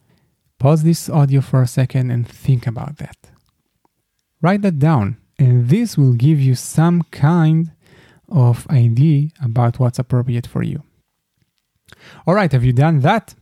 Pause 0.59 0.83
this 0.83 1.09
audio 1.09 1.41
for 1.41 1.63
a 1.63 1.67
second 1.67 2.11
and 2.11 2.27
think 2.27 2.67
about 2.67 2.97
that. 2.97 3.17
Write 4.39 4.61
that 4.61 4.77
down, 4.77 5.17
and 5.39 5.69
this 5.69 5.97
will 5.97 6.13
give 6.13 6.39
you 6.39 6.53
some 6.53 7.01
kind 7.09 7.71
of 8.29 8.67
idea 8.69 9.29
about 9.43 9.79
what's 9.79 9.97
appropriate 9.97 10.45
for 10.45 10.61
you. 10.61 10.83
All 12.27 12.35
right, 12.35 12.51
have 12.51 12.63
you 12.63 12.73
done 12.73 12.99
that? 12.99 13.33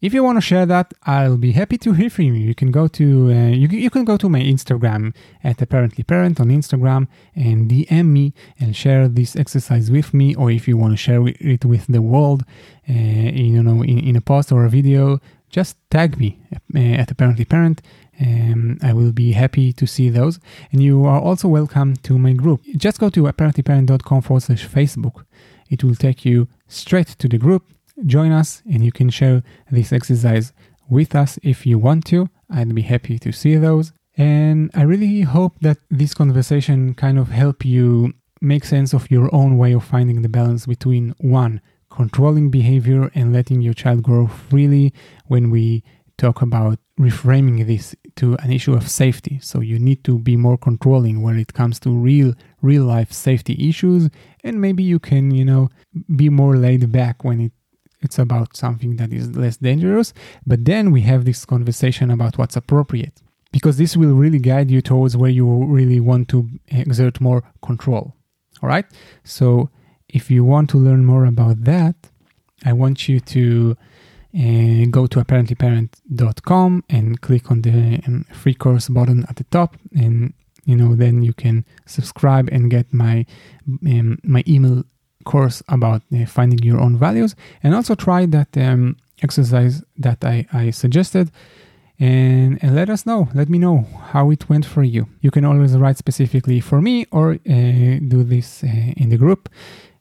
If 0.00 0.14
you 0.14 0.24
want 0.24 0.38
to 0.38 0.40
share 0.40 0.64
that, 0.64 0.94
I'll 1.02 1.36
be 1.36 1.52
happy 1.52 1.76
to 1.76 1.92
hear 1.92 2.08
from 2.08 2.24
you. 2.24 2.32
You 2.32 2.54
can 2.54 2.70
go 2.70 2.88
to 2.88 3.30
uh, 3.30 3.48
you, 3.48 3.68
you 3.68 3.90
can 3.90 4.06
go 4.06 4.16
to 4.16 4.30
my 4.30 4.40
Instagram 4.40 5.14
at 5.44 5.60
apparently 5.60 6.04
parent 6.04 6.40
on 6.40 6.48
Instagram 6.48 7.06
and 7.34 7.70
DM 7.70 8.06
me 8.06 8.32
and 8.58 8.74
share 8.74 9.08
this 9.08 9.36
exercise 9.36 9.90
with 9.90 10.14
me. 10.14 10.34
Or 10.34 10.50
if 10.50 10.66
you 10.66 10.78
want 10.78 10.94
to 10.94 10.96
share 10.96 11.22
it 11.26 11.66
with 11.66 11.86
the 11.86 12.00
world, 12.00 12.44
uh, 12.88 12.92
you 12.94 13.62
know, 13.62 13.82
in, 13.82 13.98
in 13.98 14.16
a 14.16 14.22
post 14.22 14.50
or 14.50 14.64
a 14.64 14.70
video, 14.70 15.20
just 15.50 15.76
tag 15.90 16.18
me 16.18 16.38
uh, 16.74 16.78
at 16.78 17.10
apparently 17.10 17.44
parent. 17.44 17.82
Um, 18.18 18.78
I 18.82 18.94
will 18.94 19.12
be 19.12 19.32
happy 19.32 19.70
to 19.74 19.86
see 19.86 20.08
those. 20.08 20.40
And 20.72 20.82
you 20.82 21.04
are 21.04 21.20
also 21.20 21.46
welcome 21.46 21.96
to 21.96 22.18
my 22.18 22.32
group. 22.32 22.62
Just 22.74 23.00
go 23.00 23.10
to 23.10 23.24
apparentlyparent.com 23.24 24.22
forward 24.22 24.44
slash 24.44 24.66
Facebook. 24.66 25.26
It 25.68 25.84
will 25.84 25.94
take 25.94 26.24
you 26.24 26.48
straight 26.68 27.08
to 27.18 27.28
the 27.28 27.36
group 27.36 27.64
join 28.06 28.32
us 28.32 28.62
and 28.70 28.84
you 28.84 28.92
can 28.92 29.10
share 29.10 29.42
this 29.70 29.92
exercise 29.92 30.52
with 30.88 31.14
us 31.14 31.38
if 31.42 31.66
you 31.66 31.78
want 31.78 32.04
to. 32.06 32.28
I'd 32.50 32.74
be 32.74 32.82
happy 32.82 33.18
to 33.18 33.32
see 33.32 33.56
those. 33.56 33.92
And 34.16 34.70
I 34.74 34.82
really 34.82 35.22
hope 35.22 35.54
that 35.60 35.78
this 35.90 36.14
conversation 36.14 36.94
kind 36.94 37.18
of 37.18 37.28
help 37.28 37.64
you 37.64 38.12
make 38.40 38.64
sense 38.64 38.92
of 38.92 39.10
your 39.10 39.32
own 39.34 39.56
way 39.56 39.72
of 39.72 39.84
finding 39.84 40.22
the 40.22 40.28
balance 40.28 40.66
between 40.66 41.14
one, 41.18 41.60
controlling 41.90 42.50
behavior 42.50 43.10
and 43.14 43.32
letting 43.32 43.60
your 43.60 43.74
child 43.74 44.02
grow 44.02 44.26
freely 44.26 44.92
when 45.26 45.50
we 45.50 45.84
talk 46.16 46.42
about 46.42 46.78
reframing 46.98 47.66
this 47.66 47.94
to 48.16 48.36
an 48.40 48.52
issue 48.52 48.74
of 48.74 48.88
safety. 48.88 49.38
So 49.42 49.60
you 49.60 49.78
need 49.78 50.04
to 50.04 50.18
be 50.18 50.36
more 50.36 50.58
controlling 50.58 51.22
when 51.22 51.38
it 51.38 51.54
comes 51.54 51.80
to 51.80 51.90
real 51.90 52.34
real 52.60 52.84
life 52.84 53.10
safety 53.10 53.56
issues 53.68 54.10
and 54.44 54.60
maybe 54.60 54.82
you 54.82 54.98
can, 54.98 55.30
you 55.30 55.44
know, 55.44 55.70
be 56.14 56.28
more 56.28 56.56
laid 56.56 56.92
back 56.92 57.24
when 57.24 57.40
it 57.40 57.52
it's 58.02 58.18
about 58.18 58.56
something 58.56 58.96
that 58.96 59.12
is 59.12 59.36
less 59.36 59.56
dangerous. 59.56 60.12
But 60.46 60.64
then 60.64 60.90
we 60.90 61.02
have 61.02 61.24
this 61.24 61.44
conversation 61.44 62.10
about 62.10 62.38
what's 62.38 62.56
appropriate 62.56 63.20
because 63.52 63.76
this 63.76 63.96
will 63.96 64.14
really 64.14 64.38
guide 64.38 64.70
you 64.70 64.80
towards 64.80 65.16
where 65.16 65.30
you 65.30 65.64
really 65.64 66.00
want 66.00 66.28
to 66.28 66.48
exert 66.68 67.20
more 67.20 67.42
control. 67.62 68.14
All 68.62 68.68
right. 68.68 68.86
So 69.24 69.70
if 70.08 70.30
you 70.30 70.44
want 70.44 70.70
to 70.70 70.78
learn 70.78 71.04
more 71.04 71.24
about 71.24 71.64
that, 71.64 71.94
I 72.64 72.72
want 72.72 73.08
you 73.08 73.20
to 73.20 73.76
uh, 74.34 74.84
go 74.90 75.06
to 75.06 75.18
apparentlyparent.com 75.20 76.84
and 76.88 77.20
click 77.20 77.50
on 77.50 77.62
the 77.62 78.00
um, 78.06 78.24
free 78.32 78.54
course 78.54 78.88
button 78.88 79.26
at 79.28 79.36
the 79.36 79.44
top 79.44 79.76
and 79.92 80.32
you 80.66 80.76
know 80.76 80.94
then 80.94 81.22
you 81.22 81.32
can 81.32 81.64
subscribe 81.86 82.48
and 82.52 82.70
get 82.70 82.92
my 82.92 83.26
um, 83.86 84.18
my 84.22 84.44
email 84.46 84.84
course 85.24 85.62
about 85.68 86.02
uh, 86.14 86.26
finding 86.26 86.60
your 86.60 86.80
own 86.80 86.96
values 86.96 87.34
and 87.62 87.74
also 87.74 87.94
try 87.94 88.26
that 88.26 88.56
um, 88.56 88.96
exercise 89.22 89.82
that 89.98 90.24
I, 90.24 90.46
I 90.52 90.70
suggested 90.70 91.30
and, 91.98 92.58
and 92.62 92.74
let 92.74 92.88
us 92.88 93.04
know. 93.04 93.28
Let 93.34 93.50
me 93.50 93.58
know 93.58 93.86
how 94.12 94.30
it 94.30 94.48
went 94.48 94.64
for 94.64 94.82
you. 94.82 95.06
You 95.20 95.30
can 95.30 95.44
always 95.44 95.76
write 95.76 95.98
specifically 95.98 96.58
for 96.60 96.80
me 96.80 97.06
or 97.12 97.32
uh, 97.32 97.36
do 97.44 98.24
this 98.24 98.64
uh, 98.64 98.68
in 98.96 99.10
the 99.10 99.18
group. 99.18 99.48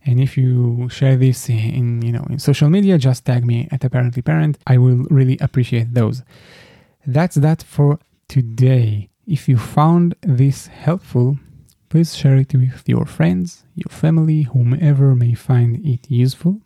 And 0.05 0.19
if 0.19 0.37
you 0.37 0.87
share 0.89 1.17
this 1.17 1.49
in 1.49 2.01
you 2.01 2.13
know 2.13 2.25
in 2.29 2.39
social 2.39 2.69
media 2.69 2.97
just 2.97 3.25
tag 3.25 3.45
me 3.45 3.67
at 3.69 3.83
apparently 3.83 4.21
parent. 4.21 4.57
I 4.65 4.77
will 4.77 5.05
really 5.09 5.37
appreciate 5.41 5.93
those. 5.93 6.23
That's 7.05 7.35
that 7.35 7.61
for 7.61 7.99
today. 8.29 9.09
If 9.27 9.49
you 9.49 9.57
found 9.57 10.15
this 10.21 10.67
helpful 10.67 11.37
Please 11.89 12.15
share 12.15 12.37
it 12.37 12.53
with 12.53 12.87
your 12.87 13.05
friends, 13.05 13.63
your 13.75 13.89
family, 13.89 14.43
whomever 14.43 15.15
may 15.15 15.33
find 15.33 15.83
it 15.83 16.09
useful. 16.09 16.61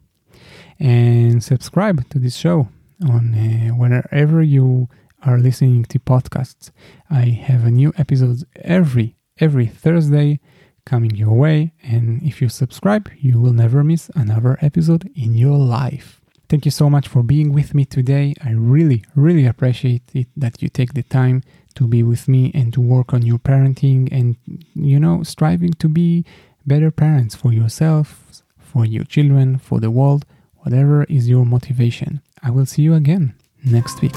And 0.79 1.41
subscribe 1.41 2.09
to 2.09 2.19
this 2.19 2.35
show 2.35 2.67
on 3.01 3.33
uh, 3.33 3.69
wherever 3.69 4.41
you 4.41 4.89
are 5.25 5.39
listening 5.39 5.85
to 5.85 5.99
podcasts. 5.99 6.71
I 7.09 7.25
have 7.47 7.63
a 7.65 7.71
new 7.71 7.93
episode 7.97 8.43
every 8.57 9.15
every 9.39 9.67
Thursday 9.67 10.39
coming 10.85 11.15
your 11.15 11.31
way 11.31 11.71
and 11.81 12.21
if 12.21 12.41
you 12.41 12.49
subscribe, 12.49 13.09
you 13.17 13.39
will 13.39 13.53
never 13.53 13.83
miss 13.83 14.11
another 14.15 14.57
episode 14.61 15.09
in 15.15 15.33
your 15.35 15.57
life. 15.57 16.19
Thank 16.49 16.65
you 16.65 16.71
so 16.71 16.89
much 16.89 17.07
for 17.07 17.23
being 17.23 17.53
with 17.53 17.73
me 17.73 17.85
today. 17.85 18.33
I 18.43 18.51
really 18.51 19.03
really 19.15 19.45
appreciate 19.45 20.03
it 20.13 20.27
that 20.35 20.61
you 20.61 20.67
take 20.67 20.93
the 20.93 21.03
time 21.03 21.43
to 21.75 21.87
be 21.87 22.03
with 22.03 22.27
me 22.27 22.51
and 22.53 22.73
to 22.73 22.81
work 22.81 23.13
on 23.13 23.21
your 23.23 23.39
parenting 23.39 24.09
and, 24.11 24.35
you 24.75 24.99
know, 24.99 25.23
striving 25.23 25.73
to 25.73 25.89
be 25.89 26.25
better 26.65 26.91
parents 26.91 27.35
for 27.35 27.51
yourself, 27.51 28.41
for 28.57 28.85
your 28.85 29.03
children, 29.03 29.57
for 29.57 29.79
the 29.79 29.91
world, 29.91 30.25
whatever 30.57 31.03
is 31.05 31.29
your 31.29 31.45
motivation. 31.45 32.21
I 32.41 32.51
will 32.51 32.65
see 32.65 32.81
you 32.81 32.93
again 32.93 33.35
next 33.63 34.01
week. 34.01 34.15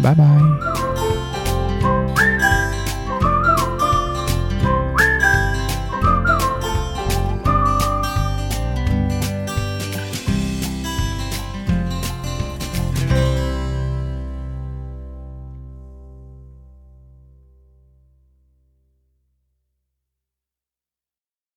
Bye 0.00 0.14
bye. 0.14 0.91